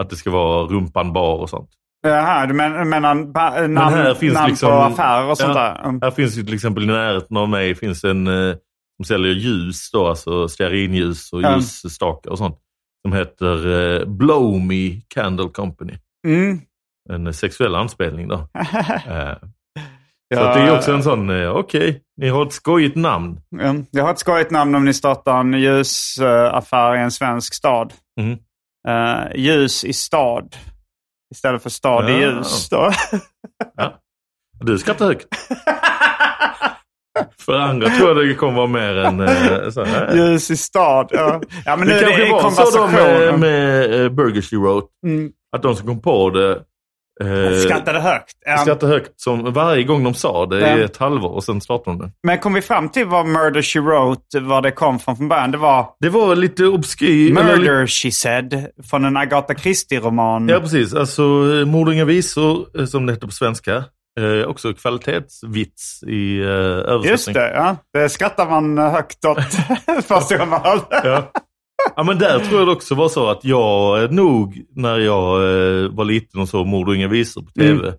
[0.00, 1.70] Att det ska vara rumpan bar och sånt.
[2.02, 5.60] Jaha, du men, menar ba, namn, här finns namn liksom- på affärer och sånt Ja.
[5.62, 5.84] där?
[5.88, 6.00] Mm.
[6.02, 8.54] Här finns ju till exempel i närheten av mig finns en eh,
[8.96, 11.56] som säljer ljus, då, alltså stearinljus och Ja.
[11.56, 12.58] ljusstakar och sånt.
[13.02, 13.66] Som heter
[14.00, 15.92] eh, Blow Me Candle Company.
[16.26, 16.60] Mm.
[17.10, 18.34] En eh, sexuell anspelning då.
[19.08, 19.34] Eh,
[20.34, 23.40] så Ja, det är också en sån, eh, okej, ni har ett skojigt namn.
[23.60, 23.86] mm.
[23.90, 27.92] Jag har ett skojigt namn om ni startar en ljusaffär i en svensk stad.
[28.20, 28.38] Mhm.
[28.88, 30.56] Eh, ljus i stad.
[31.34, 32.18] Istället för stad i Ja.
[32.18, 32.68] ljus.
[32.68, 32.90] Då.
[34.60, 35.26] Du skrattar högt.
[37.38, 40.14] För andra tror jag det kommer vara mer än eh, så här.
[40.14, 41.08] ljus i stad.
[41.10, 44.08] Ja, ja men nu Det är det kanske i var så då med, med eh,
[44.10, 44.86] Burger She Wrote.
[45.06, 45.32] Mm.
[45.56, 46.62] Att de som kom på det
[47.24, 48.32] eh, Skrattade högt.
[48.46, 48.56] Ja.
[48.58, 50.78] skrattade högt som varje gång de sa det i Ja.
[50.84, 52.12] ett halvår och sen startade de det.
[52.22, 55.50] Men kom vi fram till vad Murder She Wrote, var det kom från från början?
[55.50, 57.30] Det var Det var lite obskyr.
[57.38, 60.48] eller Murder She Said från en Agatha Christie-roman.
[60.48, 60.94] Ja, precis.
[60.94, 61.22] Alltså
[61.66, 63.84] Mord och visor, eh, som det heter på svenska.
[64.20, 67.10] Eh, också kvalitetsvits i eh, översättning.
[67.10, 67.76] Just det, ja.
[67.92, 69.38] Det skrattar man högt åt
[70.06, 70.84] första gången man hörde.
[71.08, 71.30] Ja.
[71.96, 75.34] Ja, men där tror jag det också var så att jag eh, nog, när jag
[75.36, 77.94] eh, var liten och såg Mord och inga visor på tv, Mm.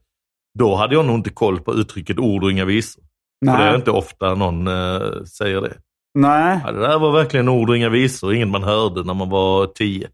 [0.60, 3.04] då hade jag nog inte koll på uttrycket ord och inga visor.
[3.46, 5.78] För det är inte ofta någon eh, säger det.
[6.14, 6.60] Nej.
[6.66, 9.66] Ja, det där var verkligen ord och inga visor, inget man hörde när man var
[9.68, 10.08] tio.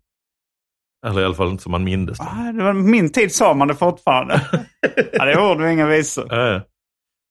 [1.07, 2.17] Eller i alla fall inte som man mindes.
[2.17, 2.23] det.
[2.69, 4.41] Ah, min tid sa man det fortfarande.
[5.13, 6.27] ja, det är ord och inga visor.
[6.29, 6.61] Ja.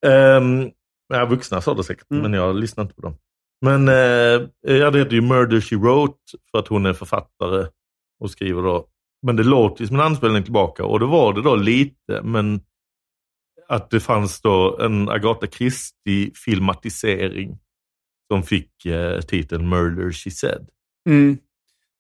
[0.07, 0.71] Ehm,
[1.15, 2.23] ja, vuxna sa det säkert, Mm.
[2.23, 3.17] men jag lyssnar inte på dem.
[3.63, 6.19] Men eh, ja, det heter ju Murder She Wrote
[6.51, 7.67] för att hon är författare
[8.21, 8.87] och skriver då.
[9.23, 12.61] Men det låter ju som en anspelning tillbaka och det var det då lite, men
[13.69, 17.59] att det fanns då en Agatha Christie-filmatisering
[18.33, 20.69] som fick eh, titeln Murder She Said.
[21.09, 21.39] Mm.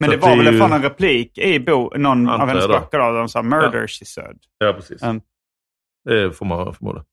[0.00, 2.48] Men det var det är väl ju- från en replik i bo, någon Antar av
[2.48, 4.38] hennes böcker då, de sa murder she said.
[4.58, 5.02] Ja, precis.
[5.02, 5.20] Mm.
[6.04, 7.04] det får man förmoda.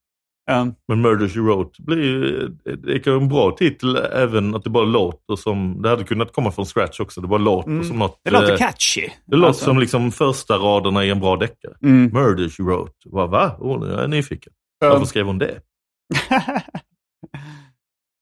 [0.51, 2.47] Um, Men Murder She Wrote blir ju
[2.83, 6.51] det är en bra titel även att det bara låter som, det hade kunnat komma
[6.51, 8.19] från scratch också, det bara låter som något.
[8.23, 9.09] det låter eh, catchy.
[9.25, 9.65] Det låter Alltså.
[9.65, 11.73] som liksom första raderna i en bra deckare.
[11.83, 12.11] Mm.
[12.13, 12.93] Murder She Wrote.
[13.05, 13.27] Va?
[13.27, 13.55] va?
[13.59, 14.53] Oh, jag är nyfiken.
[14.79, 15.59] Varför skrev hon det?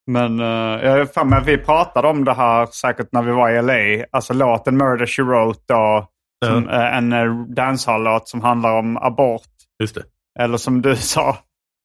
[0.08, 3.62] Men uh, jag mig att vi pratade om det här säkert när vi var i
[3.62, 4.06] LA.
[4.12, 6.08] Alltså låten Murder She Wrote då.
[6.46, 9.42] Som, eh, en uh, dancehall-låt som handlar om abort.
[9.80, 10.04] Just det.
[10.40, 11.38] Eller som du sa.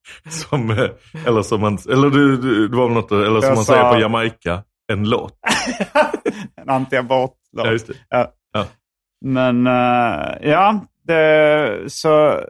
[0.28, 0.90] Som, eh,
[1.26, 3.92] eller som man, eller du, du, det var något, eller som Jag man sa- säger
[3.92, 5.32] på Jamaica, en låt.
[6.62, 7.66] en anti-abort-låt.
[7.66, 7.94] Ja, just det.
[8.08, 8.32] Ja.
[8.52, 8.66] Ja.
[9.24, 12.40] Men eh, ja, det, så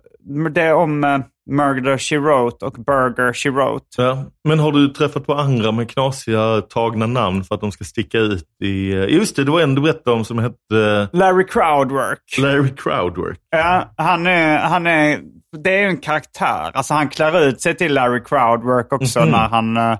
[0.50, 1.18] det om uh,
[1.50, 3.86] Murder She Wrote och Burger She Wrote.
[3.96, 4.24] Ja.
[4.48, 8.18] Men har du träffat på andra med knasiga tagna namn för att de ska sticka
[8.18, 8.92] ut i...
[8.92, 12.18] eh, Just det, det var en du berättade om som hette Larry Crowdwork.
[12.38, 13.38] Larry Crowdwork.
[13.50, 15.20] Ja, han är, han är,
[15.62, 16.70] det är en karaktär.
[16.74, 19.30] Alltså han klär ut sig till Larry Crowdwork också Mhm.
[19.30, 19.98] när, han, eh,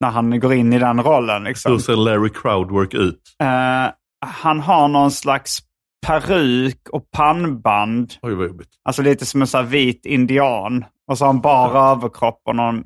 [0.00, 1.44] när han går in i den rollen.
[1.44, 1.72] Liksom.
[1.72, 3.20] Hur ser Larry Crowdwork ut?
[3.42, 3.92] Eh,
[4.26, 5.58] han har någon slags
[6.06, 8.12] peruk och pannband.
[8.22, 8.68] Oj, vad jobbigt.
[8.84, 10.84] Alltså lite som en här vit indian.
[11.10, 12.84] Och så har han bara överkropp och någon,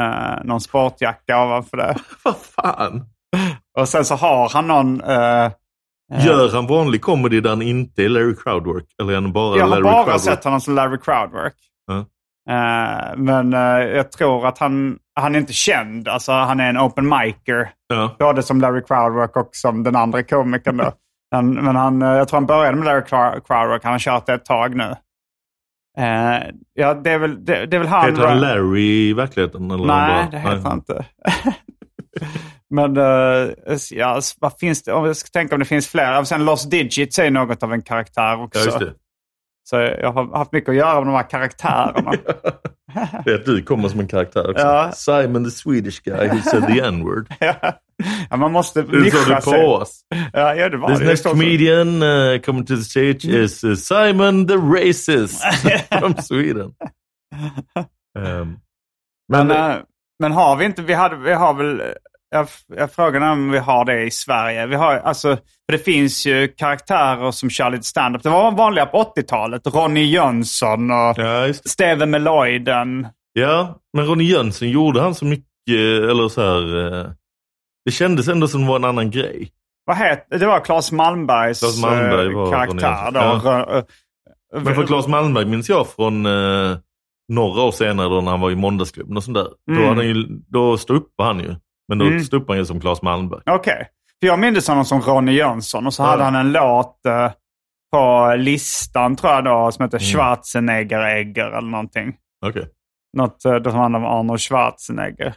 [0.00, 1.96] eh, någon sportjacka ovanför det.
[2.24, 3.04] Vad fan?
[3.78, 5.00] Och sen så har han någon...
[5.00, 5.50] eh,
[6.26, 8.84] Gör han vanlig comedy där han inte är Larry Crowdwork?
[9.02, 10.20] Eller är han bara jag har Larry bara Crowdwork?
[10.20, 11.54] sett honom som Larry Crowdwork.
[11.86, 11.98] Ja.
[12.54, 13.60] Eh, men eh,
[13.96, 16.08] jag tror att han, han är inte känd.
[16.08, 17.70] Alltså han är en open micer.
[17.86, 18.16] Ja.
[18.18, 20.80] Både som Larry Crowdwork och som den andra komikern.
[21.30, 23.84] Men, men han, eh, jag tror han började med Larry Crow- Crowdwork.
[23.84, 24.94] Han har kört det ett tag nu.
[25.98, 26.42] Eh,
[26.74, 28.04] ja, det är väl, det, det är väl han.
[28.10, 29.70] Heter han Larry i verkligheten?
[29.70, 31.04] Eller Nej, det heter han inte.
[32.70, 34.92] Men eh, ja, vad finns det?
[34.92, 36.24] Om jag ska tänka om det finns fler.
[36.24, 38.70] Sen Lost Digits är något av en karaktär också.
[38.80, 38.86] Ja.
[39.64, 42.12] Så jag har haft mycket att göra med de här karaktärerna.
[43.24, 44.66] Det är att du kommer som en karaktär också.
[44.66, 44.92] Ja.
[44.92, 47.26] Simon the Swedish guy who said the n-word.
[48.30, 49.52] ja, man måste nischa sig.
[49.60, 50.00] på oss.
[50.32, 51.04] Ja, ja, det var This det.
[51.04, 53.44] next comedian uh, coming to the stage Mm.
[53.44, 55.42] is uh, Simon the racist
[56.00, 56.72] from Sweden.
[58.18, 58.58] Um,
[59.32, 59.76] Men, men eh,
[60.18, 61.82] men har vi inte, vi, hade, vi har väl,
[62.30, 64.66] jag, jag frågar om vi har det i Sverige.
[64.66, 68.22] Vi har, alltså, för det finns ju karaktärer som kör lite stand-up.
[68.22, 69.66] Det var vanliga på 80-talet.
[69.66, 71.68] Ronny Jönsson och ja, just.
[71.68, 73.06] Steven Meloiden.
[73.32, 75.46] ja, men Ronny Jönsson gjorde han så mycket,
[76.10, 77.10] eller så här, eh,
[77.84, 79.50] det kändes ändå som det var en annan grej.
[79.84, 83.10] Vad heter, det var Claes Malmbergs Claes Malmberg eh, var karaktär.
[83.10, 83.20] Då.
[83.20, 86.22] Rö- eh, Men för Claes Malmberg minns jag från
[87.32, 89.48] några år senare då när han var i Måndagsklubben och sånt där.
[89.66, 89.84] Då, Mm.
[89.88, 91.54] hade han ju, då stod han ju.
[91.90, 92.24] Men då Mm.
[92.24, 93.40] stod han ju som Claes Malmberg.
[93.50, 93.88] Okej.
[94.20, 96.06] För jag minns honom som Ronny Jönsson och så Ja.
[96.06, 97.30] hade han en låt eh,
[97.92, 100.06] på listan tror jag då som heter Mm.
[100.06, 102.16] Schwarzenegger-ägger eller någonting.
[102.46, 102.68] Okej.
[103.16, 105.34] Något eh, som handlar om Arnold Schwarzenegger.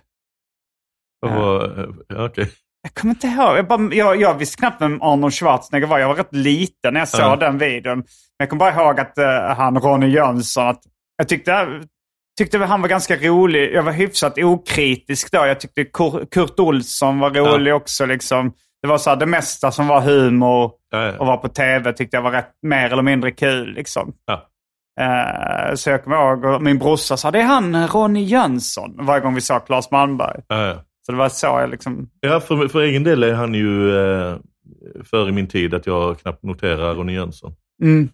[1.21, 2.51] Var- eh, ja, okej.
[2.81, 3.57] Jag kommer inte ihåg.
[3.57, 5.99] Jag, bara, jag, jag visste knappt vem Arnold Schwarzenegger var.
[5.99, 7.35] Jag var rätt liten när jag såg Ja.
[7.35, 7.97] den videon.
[7.97, 8.05] Men
[8.37, 10.81] jag kommer bara ihåg att eh, han, Ronny Jönsson, att
[11.17, 11.81] jag tyckte,
[12.37, 13.73] tyckte han var ganska rolig.
[13.73, 15.45] Jag var hyfsat okritisk då.
[15.45, 18.05] Jag tyckte Kur, Kurt Olsson var rolig också.
[18.05, 18.53] Liksom.
[18.81, 21.23] Det var så här, det mesta som var humor Ja, och ja.
[21.25, 23.73] var på tv tyckte jag var rätt, mer eller mindre kul.
[23.73, 24.13] Liksom.
[24.25, 24.49] Ja.
[25.01, 29.21] Eh, så jag kommer ihåg, och min brorsa sa det är han Ronny Jönsson varje
[29.21, 30.41] gång vi sa Claes Malmberg.
[30.47, 30.83] Ja, ja.
[31.05, 32.09] Så det var så jag liksom...
[32.19, 34.37] Ja, för, för egen del är han ju eh,
[35.03, 37.55] före min tid att jag knappt noterar Ronny Jönsson.
[37.83, 38.09] Mm.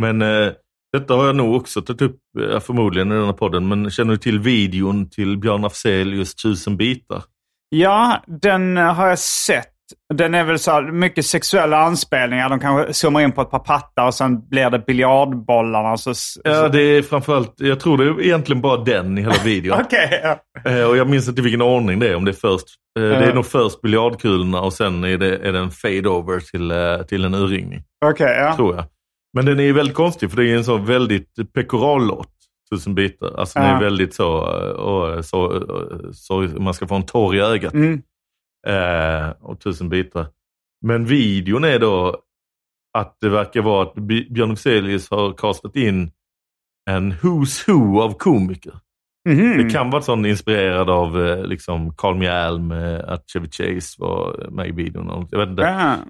[0.00, 0.52] Men eh,
[0.92, 2.16] detta har jag nog också tagit upp,
[2.52, 6.76] eh, förmodligen i den här podden, men känner du till videon till Björn Afzelius Tusen
[6.76, 7.22] bitar?
[7.68, 9.68] Ja, den har jag sett.
[10.14, 12.48] Den är väl så mycket sexuella anspelningar.
[12.48, 15.96] De kanske zoomar in på ett par pattar och sen blir det biljardbollarna.
[15.96, 16.10] Så,
[16.44, 16.68] Ja, så...
[16.68, 19.78] det är framförallt, jag tror det är egentligen bara den i hela videon.
[19.84, 20.70] Okej, ja.
[20.70, 22.64] Eh, och jag minns inte vilken ordning det är, om det är först.
[22.98, 23.34] Eh, det är Ja.
[23.34, 26.72] nog först biljardkulorna och sen är det, är det en fade-over till,
[27.08, 27.82] till en urringning.
[28.04, 28.56] Okej, ja.
[28.56, 28.84] Tror jag.
[29.32, 32.28] Men den är ju väldigt konstig för det är en så väldigt pekorallåt.
[32.72, 33.34] Tusen bitar.
[33.38, 33.76] Alltså den Ja.
[33.76, 37.74] är väldigt så, eh, och, så, eh, så, man ska få en torr i ögat.
[37.74, 38.02] Mm.
[38.66, 40.26] Eh, och tusen bitar.
[40.86, 42.16] Men videon är då
[42.98, 43.94] att det verkar vara att
[44.30, 46.10] Björn Afzelius har kastat in
[46.90, 48.72] en who's who av komiker.
[49.28, 49.58] Mhm.
[49.58, 54.48] Det kan vara sån inspirerad av eh, liksom Carl Miel med att Chevy Chase var
[54.50, 55.28] med i videon.
[55.30, 55.62] Jag vet inte.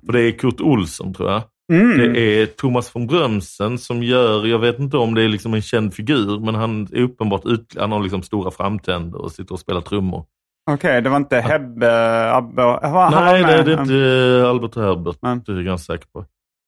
[0.06, 1.42] För det är Kurt Olsson tror jag.
[1.72, 2.12] Mm.
[2.12, 5.62] Det är Thomas von Brömsen som gör, jag vet inte om det är liksom en
[5.62, 9.60] känd figur, men han är uppenbart ut, han har liksom stora framtänder och sitter och
[9.60, 10.24] spelar trummor.
[10.70, 12.62] Okej, det var inte Hebbe Abbe...
[12.62, 15.40] Han, Nej, det, det är inte eh, Albert Herbert, Nej.
[15.46, 16.24] det är jag ganska säker på.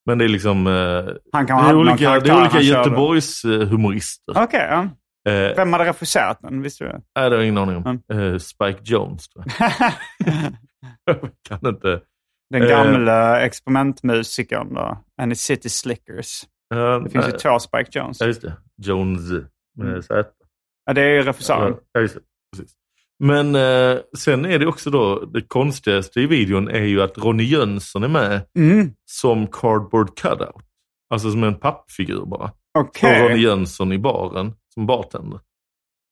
[0.07, 2.61] Men det är liksom, eh, Han kan det är olika, det karaktär är olika.
[2.61, 4.35] Göteborgs humorister.
[4.37, 4.89] Okej, ja.
[5.33, 6.63] Eh, Vem hade regisserat den?
[6.63, 7.01] Visste du det?
[7.17, 8.03] nej, det har jag ingen aning om.
[8.13, 9.71] Eh, Spike Jones, tror jag.
[11.05, 11.17] jag
[11.49, 12.01] kan inte.
[12.51, 12.69] Den Eh.
[12.69, 15.05] gamla experimentmusikern då.
[15.23, 16.43] And City Slickers.
[16.75, 17.39] Eh, Det finns ju nej.
[17.39, 18.21] två Spike Jones.
[18.21, 18.57] Ja, just det.
[18.83, 19.31] Jones
[19.77, 20.03] med Mm.
[20.03, 20.25] Z.
[20.87, 21.77] Ja, det är ju regissören.
[21.93, 22.21] Ja, just det.
[22.57, 22.75] Precis.
[23.19, 27.43] Men eh, sen är det också då, det konstigaste i videon är ju att Ronny
[27.45, 28.91] Jönsson är med Mm.
[29.05, 30.63] som cardboard cutout.
[31.11, 32.51] Alltså som en pappfigur bara.
[32.79, 33.21] Okej.
[33.21, 35.41] På Ronny Jönsson i baren som bartender.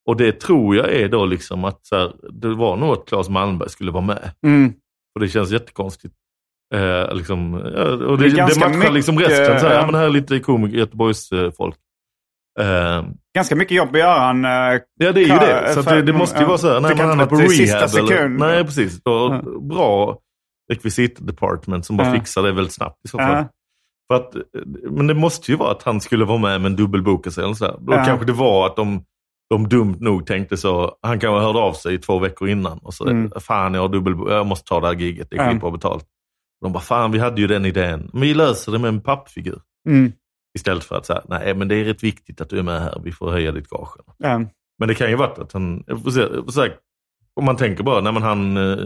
[0.07, 3.28] Och det tror jag är då liksom att så här, det var nog att Claes
[3.28, 4.30] Malmberg skulle vara med.
[4.47, 4.72] Mm.
[5.14, 6.14] Och det känns jättekonstigt.
[6.75, 9.61] Eh, liksom, och Det det, det, matchar liksom mycket, resten.
[9.61, 9.87] Så här, ja.
[9.87, 11.75] men här är lite komiker, Göteborgs eh, folk.
[12.61, 13.05] Eh,
[13.35, 14.45] Ganska mycket jobb göra en...
[14.45, 14.51] eh,
[15.01, 15.70] Ja, det är ju det.
[15.75, 17.95] Så att det, det för- måste ju vara så här, kan man är på rehab.
[18.11, 19.03] Eller, nej, precis.
[19.03, 19.61] Då, Ja.
[19.61, 20.18] Bra
[20.73, 22.14] rekvisitdepartment som bara Ja.
[22.14, 23.37] fixar det väldigt snabbt i så fall.
[23.37, 23.45] Ja.
[24.12, 24.35] För att,
[24.91, 27.45] men det måste ju vara att han skulle vara med men dubbelboka sig.
[27.45, 27.77] Eller så här.
[27.81, 29.05] Då kanske det var att de,
[29.51, 33.09] de dumt nog tänkte så, han kanske hörde av sig två veckor innan och så,
[33.09, 33.31] Mm.
[33.41, 36.05] fan jag har dubbelbo- jag måste ta det här giget, det är skitbra betalt.
[36.63, 39.61] De bara, fan vi hade ju den idén, men vi löser det med en pappfigur.
[39.89, 40.13] Mm.
[40.59, 43.01] Istället för att säga, nej men det är rätt viktigt att du är med här,
[43.05, 43.97] vi får höja ditt gage.
[44.19, 44.43] Ja.
[44.79, 45.85] Men det kan ju varit att han,
[46.53, 46.73] säga,
[47.37, 48.79] om man tänker bara, nej men han, eh,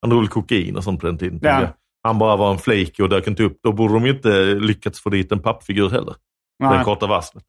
[0.00, 1.38] han drog kokain och sånt på den tiden.
[1.42, 1.68] Ja.
[2.02, 3.58] Han bara var en flaky och dök inte upp.
[3.62, 6.14] Då borde de ju inte lyckats få dit en pappfigur heller.
[6.58, 6.74] Nej.
[6.74, 7.44] Den korta varslet.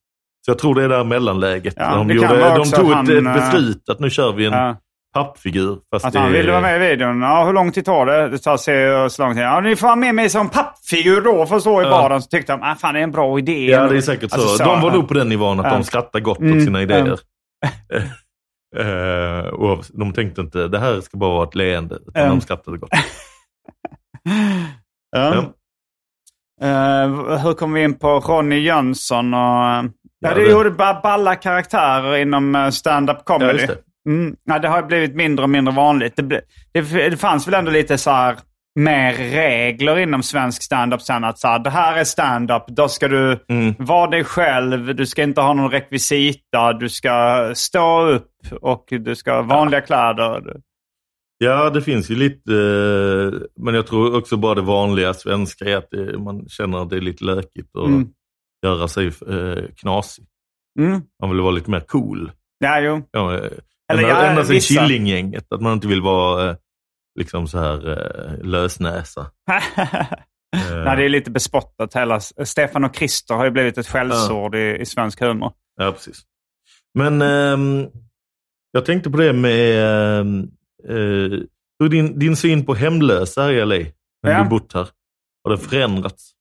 [0.45, 1.73] Så jag tror det är det här mellanläget.
[1.77, 4.75] Ja, de, gjorde, de tog han, ett beslut att nu kör vi en Ja.
[5.13, 5.77] Pappfigur.
[5.93, 7.21] Fast det, han ville vara med i videon.
[7.21, 8.29] Ja, hur lång tid tar det?
[8.29, 9.43] Det tar sig så lång tid.
[9.43, 11.89] Ja, ni får ha med mig som pappfigur då för att stå i Ja.
[11.89, 12.21] baren.
[12.21, 13.65] Så tyckte de, ah, fan det är en bra idé.
[13.71, 14.63] Ja, det är säkert Alltså, så.
[14.63, 15.71] De var nog på den nivån att Ja.
[15.71, 17.19] de skrattar gott Mm, åt sina idéer.
[17.61, 17.99] ja.
[18.77, 21.95] Eh, och de tänkte inte, det här ska bara vara ett leende.
[22.07, 22.29] Utan Ja.
[22.29, 22.89] de skrattade gott.
[25.11, 25.35] Ja.
[25.35, 25.43] Ja.
[26.67, 29.33] Eh, hur kom vi in på Ronny Jönsson?
[29.33, 29.83] Och, ja,
[30.19, 33.65] Ja, det det- gjorde bara balla karaktärer inom eh, stand-up Ja, comedy.
[33.65, 33.77] det.
[34.07, 36.15] Mm, ja, det har blivit mindre och mindre vanligt.
[36.15, 36.41] Det, ble,
[36.73, 38.35] det, det fanns väl ändå lite så här
[38.79, 41.23] mer regler inom svensk stand-up sen.
[41.23, 43.73] Att så här, det här är stand-up, då ska du Mm.
[43.79, 44.95] vara dig själv.
[44.95, 46.73] Du ska inte ha någon rekvisita.
[46.73, 48.31] Du ska stå upp
[48.61, 50.55] och du ska ha vanliga kläder.
[51.37, 55.77] Ja, det finns ju lite, eh, men jag tror också bara det vanliga svenska är
[55.77, 58.07] att det, man känner att det är lite lökigt att Mm.
[58.65, 60.25] göra sig eh, knasig.
[60.79, 61.01] Mm.
[61.21, 62.31] Man vill vara lite mer cool.
[62.59, 63.01] Ja, jo.
[63.11, 63.51] Ja, eh,
[63.93, 64.59] Eller ända, ja, ända sedan.
[64.59, 66.55] Killinggänget, att man inte vill vara eh,
[67.19, 69.31] liksom så här eh, lösnäsa.
[70.85, 72.19] Nej, det är lite bespottat hela.
[72.19, 75.51] Stefan och Christer har ju blivit ett skällsord i, i svensk humor.
[75.75, 76.21] Ja, precis.
[76.93, 77.87] Men ehm,
[78.71, 79.83] jag tänkte på det med
[80.19, 80.39] ehm,
[80.89, 81.39] eh,
[81.79, 83.75] hur din, din syn på hemlösa i LA,
[84.23, 84.43] när Ja.
[84.43, 84.87] du bott här.
[85.43, 86.31] Har det förändrats?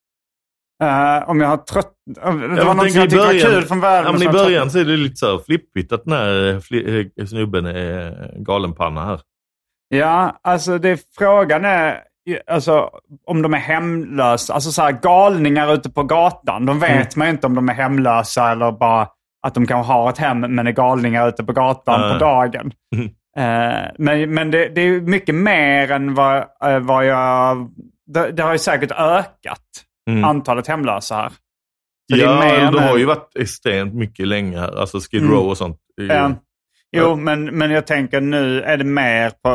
[0.82, 1.92] Eh, om jag har trött...
[2.22, 4.12] om Det Jag var något som jag tyckte var kul från världen.
[4.12, 7.26] Ja, men I början så är det lite så flippigt att den här fli- eh,
[7.26, 9.20] snubben är galenpanna här.
[9.88, 11.98] Ja, alltså det, frågan är
[12.46, 12.90] alltså,
[13.26, 14.54] om de är hemlösa.
[14.54, 16.66] Alltså så här, galningar ute på gatan.
[16.66, 17.06] De vet Mm.
[17.16, 19.08] man inte om de är hemlösa eller bara
[19.46, 22.12] att de kanske har ett hem men är galningar ute på gatan Ja.
[22.12, 22.72] på dagen.
[22.96, 23.06] Mm.
[23.38, 27.68] Eh, men men det, det är mycket mer än vad, eh, vad jag...
[28.06, 29.60] Det, det har ju säkert ökat,
[30.10, 30.24] Mm.
[30.24, 31.32] antalet hemlösa här.
[32.12, 34.80] Är Ja, mer det har ju varit extremt mycket länge här.
[34.80, 35.34] Alltså Skid Mm.
[35.34, 35.78] Row och sånt.
[35.94, 36.34] Ja.
[36.96, 39.48] Jo, men, men jag tänker nu är det mer på,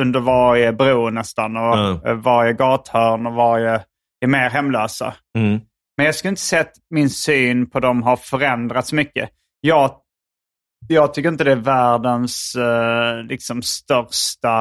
[0.00, 3.84] under varje bro nästan och eh, varje gathörn och varje
[4.20, 5.14] är mer hemlösa.
[5.38, 5.60] Mm.
[5.96, 9.30] Men jag skulle inte säga att min syn på dem har förändrats mycket.
[9.60, 9.96] Jag,
[10.88, 14.58] jag tycker inte det är världens eh, liksom största...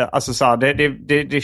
[0.00, 1.42] eh, alltså så här, det, det, det, det,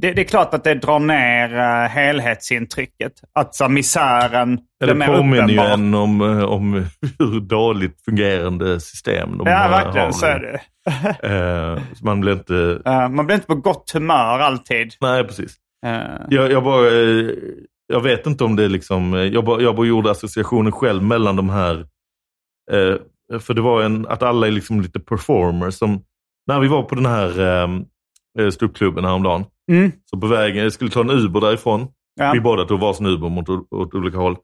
[0.00, 3.12] det, det är klart att det drar ner uh, helhetsintrycket.
[3.34, 5.72] Att så misären blir Det mer påminner ju uppenbar.
[5.74, 6.84] en om, eh, om
[7.18, 9.70] hur dåligt fungerande system de Ja, har.
[9.70, 10.60] verkligen så är det.
[11.96, 12.82] Så man blir inte...
[12.86, 14.92] Eh, man blir inte på gott humör alltid.
[15.00, 15.56] Nej, precis.
[16.28, 16.86] Jag, jag, bara,
[17.92, 19.30] jag vet inte om det är liksom...
[19.32, 21.86] Jag bara, jag bara gjorde associationen själv mellan de här...
[23.40, 25.74] För det var en, att alla är liksom lite performers.
[25.74, 26.02] Som,
[26.46, 27.40] när vi var på den här
[28.38, 29.92] eh, ståuppklubben häromdagen, Mm.
[30.04, 31.88] så på vägen, jag skulle ta en Uber därifrån.
[32.14, 32.32] Ja.
[32.34, 34.36] Vi båda tog varsin Uber mot, åt olika håll.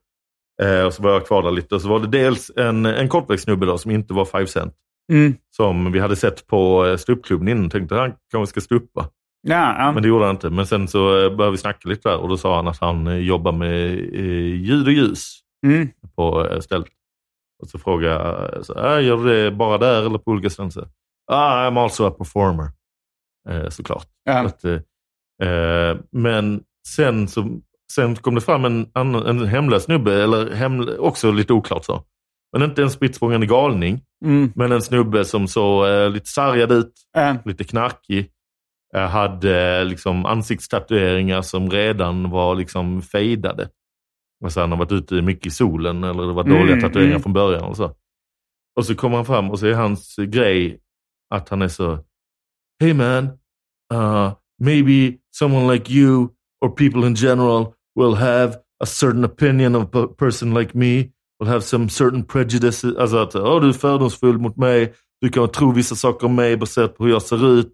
[0.61, 1.75] Eh, och så var jag kvar där lite.
[1.75, 4.73] Och så var det dels en, en kortväxt snubbe då, som inte var 5 cent.
[5.11, 5.33] Mm.
[5.55, 7.69] Som vi hade sett på eh, ståuppklubben innan.
[7.69, 9.09] Tänkte han kanske ska ståuppa.
[9.47, 9.91] Ja, ja.
[9.91, 10.49] Men det gjorde han inte.
[10.49, 13.07] Men sen så eh, började vi snacka lite där och då sa han att han
[13.07, 13.89] eh, jobbar med
[14.65, 15.87] ljud och ljus Mm.
[16.15, 16.87] på stället.
[17.63, 20.71] Och så frågade jag, så, äh, gör du det bara där eller på olika ställen?
[20.71, 20.85] Så,
[21.31, 22.67] Ah, I'm also a performer.
[23.49, 24.07] Eh, såklart.
[24.23, 24.39] Ja.
[24.39, 24.79] Att, eh, eh,
[26.11, 27.59] men sen, så,
[27.93, 32.03] sen kom det fram en, annan- en hemlös snubbe, eller hemlö, också lite oklart så.
[32.53, 34.01] Men inte en spritt galning.
[34.25, 34.51] Mm.
[34.55, 38.31] Men en snubbe som såg eh, lite sargad ut, Eh, lite knarkig.
[38.95, 43.69] Eh, hade liksom ansiktstatueringar som redan var liksom fejdade.
[44.43, 47.21] Alltså han har varit ute mycket i solen eller det var dåliga Mm, tatueringar mm.
[47.23, 47.63] från början.
[47.63, 47.95] Och så.
[48.75, 50.79] Och så kommer han fram och så är hans grej
[51.35, 51.99] att han är så
[52.81, 53.25] Hey man,
[53.93, 56.29] uh, maybe someone like you
[56.61, 61.47] or people in general will have a certain opinion of a person like me, will
[61.47, 62.95] have some certain prejudices.
[62.97, 66.57] Alltså att oh, du är fördomsfull mot mig, du kan tro vissa saker om mig
[66.57, 67.73] baserat på hur jag ser ut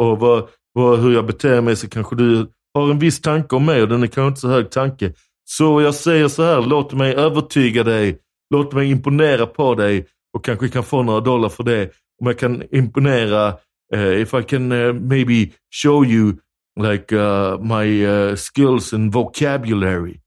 [0.00, 3.64] och vad, vad, hur jag beter mig så kanske du har en viss tanke om
[3.64, 5.12] mig och den är kanske inte så hög tanke.
[5.44, 8.18] Så jag säger så här, låt mig övertyga dig,
[8.54, 10.06] låt mig imponera på dig
[10.36, 11.90] och kanske kan få några dollar för det.
[12.20, 13.48] Om jag kan imponera,
[13.94, 15.50] uh, if I can uh, maybe
[15.82, 16.32] show you
[16.80, 20.20] like uh, my uh, skills and vocabulary.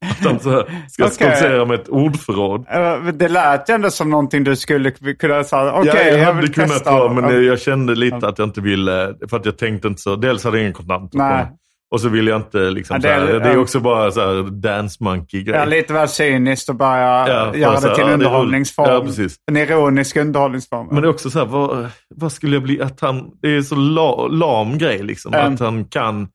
[0.00, 1.14] Att han så ska Okej.
[1.14, 2.66] stoltsera med ett ordförråd.
[3.14, 5.72] det lät ju ändå som någonting du skulle kunna säga.
[5.72, 9.14] Okej, ja, jag, jag, hade kunnat vara, men jag kände lite att jag inte ville,
[9.30, 10.16] för att jag tänkte inte så.
[10.16, 11.14] Dels hade jag ingen kontant.
[11.14, 11.46] Nej.
[11.90, 13.58] Och så ville jag inte liksom, Ja, det, är, är- det är ja.
[13.60, 15.56] också bara så här dance monkey grej.
[15.56, 19.12] Ja, lite väl cyniskt att börja Ja, göra det till ja, en underhållningsform.
[19.18, 19.28] Ja.
[19.46, 20.86] En ironisk underhållningsform.
[20.90, 23.62] Men det är också så här, vad, vad skulle jag bli, att han, det är
[23.62, 25.34] så la, lam grej liksom.
[25.34, 25.54] Mm.
[25.54, 26.28] Att han kan,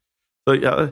[0.49, 0.87] så jag,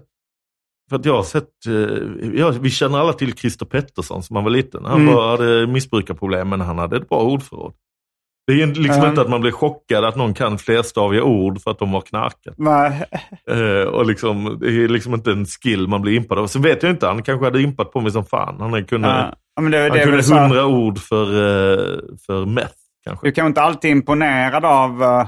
[0.89, 4.43] för att jag har sett, eh, ja, vi känner alla till Christer Pettersson som han
[4.43, 4.85] var liten.
[4.85, 5.13] Han Mm.
[5.15, 7.73] var, hade missbrukarproblem men han hade ett bra ordförråd.
[8.47, 9.09] Det är liksom Mm.
[9.09, 12.53] inte att man blir chockad att någon kan flerstaviga ord för att de har knarkat.
[12.57, 13.03] Nej.
[13.51, 16.47] Eh, och liksom, det är liksom inte en skill man blir impad av.
[16.47, 18.55] Sen vet jag inte, han kanske hade impat på mig som fan.
[19.07, 19.33] Han.
[19.55, 22.73] Ja, men det, han det kunde hundra ord för, eh, för meth
[23.03, 23.27] kanske.
[23.27, 25.27] Du kan inte alltid imponerad av uh, heller,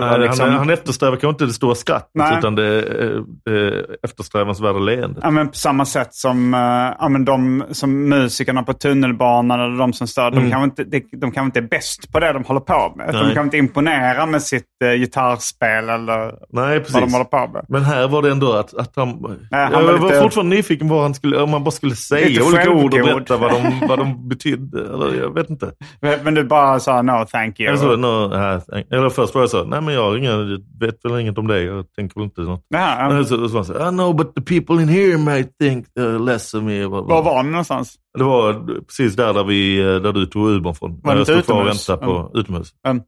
[0.00, 0.48] Nej, liksom.
[0.48, 2.38] han, han eftersträvar kanske inte det stora skrattet Nej.
[2.38, 5.18] utan det, eh, det eftersträvansvärda leendet.
[5.22, 6.60] Ja, men på samma sätt som, uh,
[6.98, 10.50] ja, men de, som musikerna på tunnelbanan eller de som stör, de, Mm.
[10.50, 13.06] kanske inte, de, de kanske inte är bäst på det de håller på med.
[13.06, 13.22] De Nej.
[13.22, 17.64] kanske inte imponerar med sitt uh, gitarrspel eller Nej, vad de håller på med.
[17.68, 19.08] Men här var det ändå att, att han...
[19.08, 21.70] Nej, han jag var var lite- fortfarande nyfiken på vad han skulle, om man bara
[21.70, 24.80] skulle säga Lite olika ord och berätta vad de, vad de betydde.
[24.94, 25.72] Eller jag vet inte.
[26.00, 27.68] Men, men du bara sa no thank you.
[27.68, 28.28] Eller, så, no,
[28.72, 31.38] nej, eller först var jag så, nej men jag har inga, jag vet väl inget
[31.38, 32.64] om det, jag tänker väl inte något.
[32.68, 33.08] Ja.
[33.08, 36.54] Men Så, så så, I know but the people in here might think uh, less
[36.54, 36.86] of me.
[36.86, 37.94] Var var ni någonstans?
[38.18, 41.00] Det var precis där, där, vi, eh, där du tog Ubern från.
[41.02, 41.88] Var det jag inte stod kvar och utomhus?
[41.88, 42.74] väntade på utomhus.
[42.86, 43.02] Mm.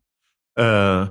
[0.61, 1.09] Eh,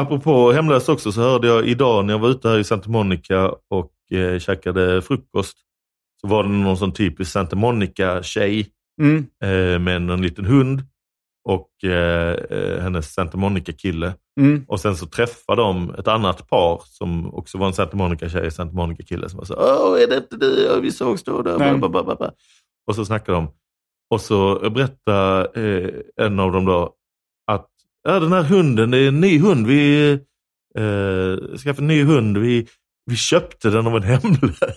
[0.00, 3.52] apropå hemlöst också så hörde jag idag när jag var ute här i Santa Monica
[3.70, 5.58] och eh, käkade frukost.
[6.20, 8.70] Så var det någon sån typisk Santa Monica-tjej
[9.00, 9.26] Mm.
[9.42, 10.82] eh, med en, en liten hund
[11.48, 14.14] och eh, hennes Santa Monica-kille.
[14.40, 14.64] Mm.
[14.68, 18.74] Och sen så träffade de ett annat par som också var en Santa Monica-tjej, Santa
[18.76, 20.80] Monica-kille som var så Åh, är det inte du?
[20.80, 21.42] Vi sågs då.
[21.42, 21.58] då.
[21.88, 22.30] Ba.
[22.86, 23.48] Och så snackade de.
[24.10, 25.90] Och så berättade eh,
[26.26, 26.94] en av dem då
[27.52, 27.70] att
[28.02, 29.66] ja, den här hunden, det är en ny hund.
[29.66, 30.10] Vi
[30.78, 32.38] eh, skaffade en ny hund.
[32.38, 32.66] Vi,
[33.10, 34.76] vi köpte den av en hemlös.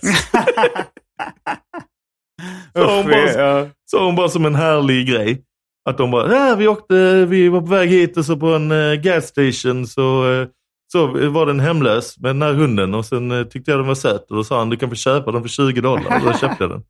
[2.72, 3.70] Så hon bara-.
[3.90, 5.44] Så hon bara som en härlig grej.
[5.88, 8.72] Att de bara, ja, vi åkte, vi var på väg hit och så på en
[8.72, 10.48] uh, gas station så, eh,
[10.92, 13.86] så var det en hemlös med den här hunden och sen eh, tyckte jag den
[13.86, 16.26] var söt och då sa han du kan få köpa den för 20 dollar och
[16.26, 16.82] då köpte jag den.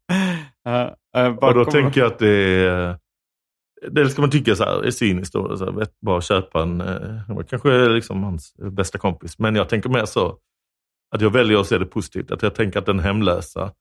[0.65, 0.97] Ja,
[1.41, 2.99] bara Och då tänker jag att det är,
[3.91, 6.81] det ska man tycka så här, är cyniskt då, så här, vet, bara köpa en,
[6.81, 9.39] eh, kanske är liksom hans bästa kompis.
[9.39, 10.37] Men jag tänker mer så,
[11.15, 12.31] att jag väljer att se det positivt.
[12.31, 13.73] Att jag tänker att den hemlösa,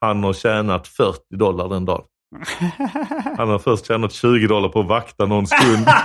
[0.00, 2.04] han har tjänat 40 dollar den dagen.
[3.38, 5.86] Han har först tjänat 20 dollar på att vakta någons kund.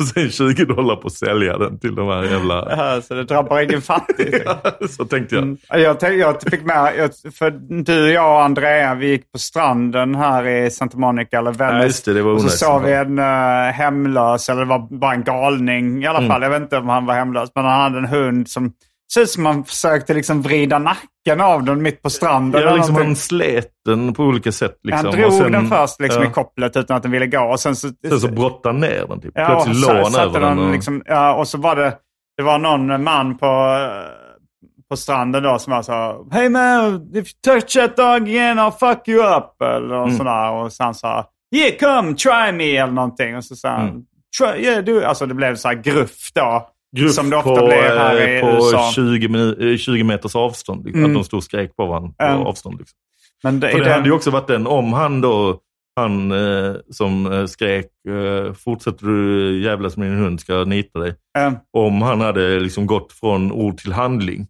[0.00, 2.66] och sen 20 dollar på att sälja den till de här jävla...
[2.76, 4.34] Ja, så det drabbar ingen fattig.
[4.90, 5.42] så tänkte jag.
[5.44, 5.58] Mm.
[5.68, 7.50] Jag, tänkte, jag fick med, jag, för
[7.84, 12.02] du, jag och Andrea, vi gick på stranden här i Santa Monica eller Venice.
[12.06, 13.24] Ja, det, det och så såg vi en uh,
[13.72, 16.30] hemlös, eller det var bara en galning i alla Mm.
[16.30, 16.42] fall.
[16.42, 18.72] Jag vet inte om han var hemlös, men han hade en hund som
[19.14, 22.62] såg ut som han försökte liksom vrida nacken av den mitt på stranden.
[22.62, 24.78] Ja, liksom han slet den på olika sätt.
[24.82, 25.06] Liksom.
[25.06, 27.40] han drog sen, den först liksom ja, i kopplet utan att den ville gå.
[27.40, 29.20] Och sen så, Sen så brottade han ner den.
[29.20, 29.32] Typ.
[29.34, 30.58] Ja, Plötsligt så låg han över den.
[30.58, 30.72] Och...
[30.72, 31.94] liksom, ja, och så var det,
[32.36, 33.78] det var någon man på,
[34.90, 38.70] på stranden då som var så Hey man, if you touch that dog again I'll
[38.70, 39.62] fuck you up.
[39.62, 40.16] Eller Mm.
[40.16, 40.50] sådär.
[40.50, 43.36] Och han sa Yeah come, try me eller någonting.
[43.36, 44.02] Och så sa han Mm.
[44.38, 45.02] try, yeah, do.
[45.06, 46.68] Alltså det blev så här gruff då.
[46.96, 48.92] Grupp som det ofta på, blir här i eh, på USA.
[48.94, 50.84] 20, minu- eh, 20 meters avstånd.
[50.84, 51.00] Liksom.
[51.04, 51.10] Mm.
[51.10, 52.40] Att de stod och skrek på varandra på Mm.
[52.42, 52.78] avstånd.
[52.78, 52.96] Liksom.
[53.42, 55.58] Men det, För är det hade ju det, också varit den, om han då,
[55.96, 60.98] han eh, som eh, skrek eh, fortsätter du jävlas med din hund ska jag nita
[60.98, 61.14] dig.
[61.32, 64.46] ja, Om han hade liksom gått från ord till handling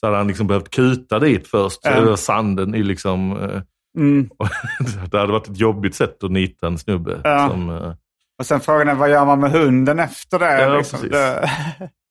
[0.00, 3.60] så hade han liksom behövt kuta dit först, över sanden i liksom, eh,
[3.98, 4.28] Mm.
[5.10, 7.12] det hade varit ett jobbigt sätt att nita en snubbe.
[7.50, 7.94] Som,
[8.38, 10.62] Och sen frågan är vad gör man med hunden efter det?
[10.62, 10.98] Ja, liksom?
[11.00, 11.12] precis.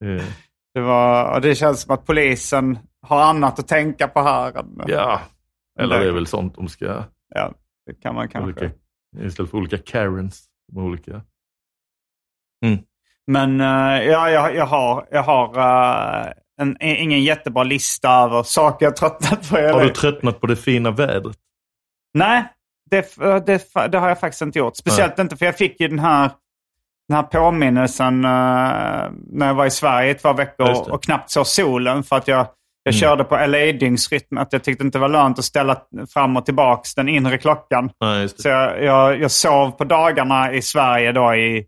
[0.00, 0.24] det,
[0.74, 4.58] det, var, och det känns som att polisen har annat att tänka på här.
[4.58, 5.20] än- ja,
[5.80, 7.04] eller Det- det är väl sånt de ska...
[7.34, 7.52] ja
[7.86, 8.64] det kan man kanske.
[8.64, 8.76] Olika,
[9.26, 10.44] istället för olika Karens.
[10.72, 11.22] Med olika.
[13.26, 15.58] Men eh, ja, jag, jag har, jag har
[16.26, 19.56] eh, en, ingen jättebra lista över saker jag tröttnat på.
[19.56, 21.36] Har du tröttnat på det fina vädret?
[22.14, 22.44] Nej,
[22.90, 23.16] det,
[23.46, 24.76] det, det har jag faktiskt inte gjort.
[24.76, 26.30] Speciellt inte för jag fick ju den här,
[27.08, 28.30] den här påminnelsen eh,
[29.32, 30.72] när jag var i Sverige i två veckor det.
[30.92, 32.02] och knappt såg solen.
[32.02, 32.46] För att jag,
[32.82, 33.00] jag Mm.
[33.00, 34.38] körde på LA-dygnsrytm.
[34.38, 35.80] Att jag tyckte inte det var lönt att ställa
[36.14, 37.90] fram och tillbaks den inre klockan.
[38.00, 41.66] Nej, Så jag, jag, jag sov på dagarna i Sverige då i,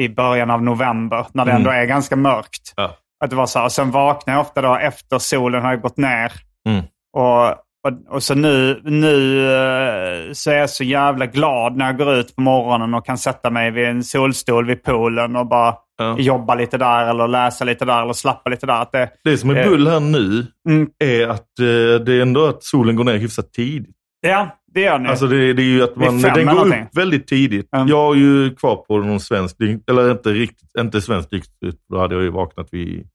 [0.00, 1.26] i början av november.
[1.32, 1.60] När det Mm.
[1.60, 2.72] ändå är ganska mörkt.
[2.76, 2.96] Ja.
[3.24, 3.66] Att det var så här.
[3.66, 6.32] Och sen vaknade jag ofta då efter solen har gått ner.
[6.68, 6.84] Mm.
[7.16, 7.54] Och,
[7.88, 12.14] och, och så nu, nu eh, så är jag så jävla glad när jag går
[12.14, 16.16] ut på morgonen och kan sätta mig vid en solstol vid poolen och bara Ja.
[16.18, 18.82] jobba lite där eller läsa lite där eller slappa lite där.
[18.82, 19.68] Att det, Det som är Eh.
[19.68, 23.52] bull här nu mm, är att eh, det är ändå att solen går ner hyfsat
[23.52, 23.96] tidigt.
[24.20, 25.08] ja, det gör ni.
[25.08, 26.82] Alltså det, det är ju att man, den går någonting.
[26.82, 27.68] upp väldigt tidigt.
[27.74, 27.88] Mm.
[27.88, 29.56] Jag är ju kvar på någon svensk,
[29.90, 31.76] eller inte riktigt, inte svensk dygnsrytm.
[31.88, 33.06] Då hade jag ju vaknat vid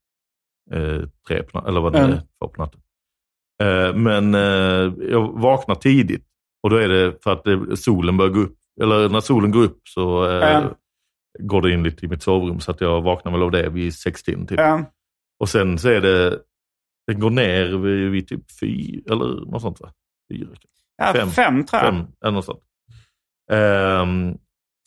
[0.72, 2.10] eh, tre på eller vad det Mm.
[2.12, 2.80] är, två på natten.
[3.62, 6.24] Eh, men eh, jag vaknar tidigt
[6.62, 8.56] och då är det för att det, solen börjar gå upp.
[8.82, 10.74] Eller när solen går upp så eh, Mm.
[11.48, 13.94] går det in lite i mitt sovrum så att jag vaknar väl av det vid
[13.94, 14.46] sextiden.
[14.46, 14.58] Typ.
[14.58, 14.84] ja,
[15.40, 16.38] Och sen så är det,
[17.06, 19.92] den går ner vid, vid typ fyra, eller något sånt va?
[20.32, 20.48] Fyra,
[20.96, 21.64] ja, fem, fem.
[21.64, 21.94] tror jag.
[21.94, 22.62] fem eller något sånt.
[23.52, 24.34] Ehm,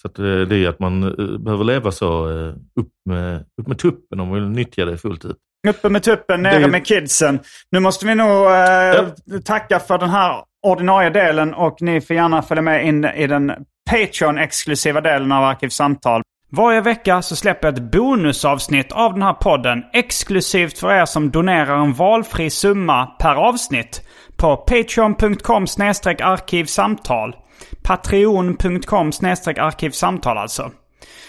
[0.02, 3.68] så att eh, det är att man eh, behöver leva så eh, upp med, upp
[3.68, 5.38] med tuppen om man vill nyttja det fullt ut.
[5.68, 7.40] Uppe med tuppen, nere Det- med kidsen.
[7.72, 12.42] Nu måste vi nog eh, tacka för den här ordinarie delen och ni får gärna
[12.42, 13.52] följa med in i den
[13.90, 16.22] Patreon-exklusiva delen av Arkivsamtal.
[16.52, 21.32] Varje vecka så släpper jag ett bonusavsnitt av den här podden exklusivt för er som
[21.32, 24.02] donerar en valfri summa per avsnitt
[24.38, 25.64] på patreon.com
[26.22, 27.36] arkivsamtal.
[27.84, 29.12] Patreon.com
[29.58, 30.72] arkivsamtal alltså.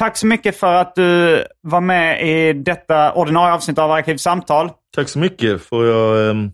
[0.00, 4.70] Tack så mycket för att du var med i detta ordinarie avsnitt av Arkivsamtal.
[4.94, 5.62] Tack så mycket.
[5.62, 6.50] Får jag, ehm,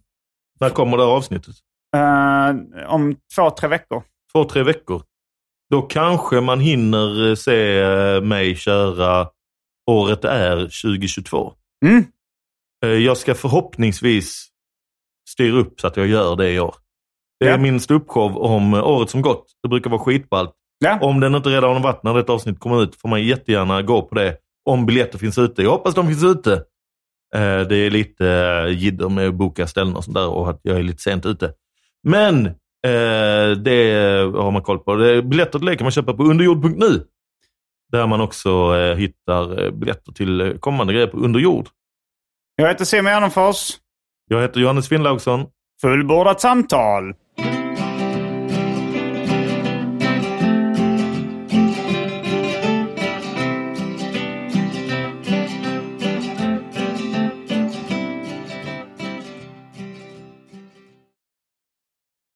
[0.60, 1.54] när kommer det här avsnittet?
[1.96, 2.54] Eh,
[2.92, 4.02] om två, tre veckor.
[4.32, 5.02] Två, tre veckor.
[5.70, 9.28] Då kanske man hinner eh, se eh, mig köra
[9.90, 11.52] Året är 2022.
[11.86, 12.04] Mm.
[12.84, 14.48] Eh, Jag ska förhoppningsvis
[15.28, 16.74] styra upp så att jag gör det i år.
[17.40, 17.56] Det är Ja.
[17.58, 19.46] min ståuppshow om eh, året som gått.
[19.62, 20.52] Det brukar vara skitballt.
[20.78, 20.98] Ja.
[21.00, 24.02] Om den inte redan har varit när detta avsnitt kommer ut får man jättegärna gå
[24.02, 24.36] på det.
[24.64, 25.62] Om biljetter finns ute.
[25.62, 26.52] Jag hoppas de finns ute.
[27.34, 30.60] Eh, Det är lite eh, jidder med att boka ställen och sånt där och att
[30.62, 31.52] jag är lite sent ute.
[32.02, 33.92] Men eh, det
[34.36, 34.96] har man koll på.
[35.24, 37.04] Biljetter till det kan man köpa på underjord.nu.
[37.92, 41.68] Där man också hittar biljetter till kommande grejer på underjord.
[42.56, 43.68] Jag heter Simon Gärdenfors.
[44.28, 45.46] Jag heter Johannes Finnlaugsson.
[45.80, 47.14] Fullbordat samtal.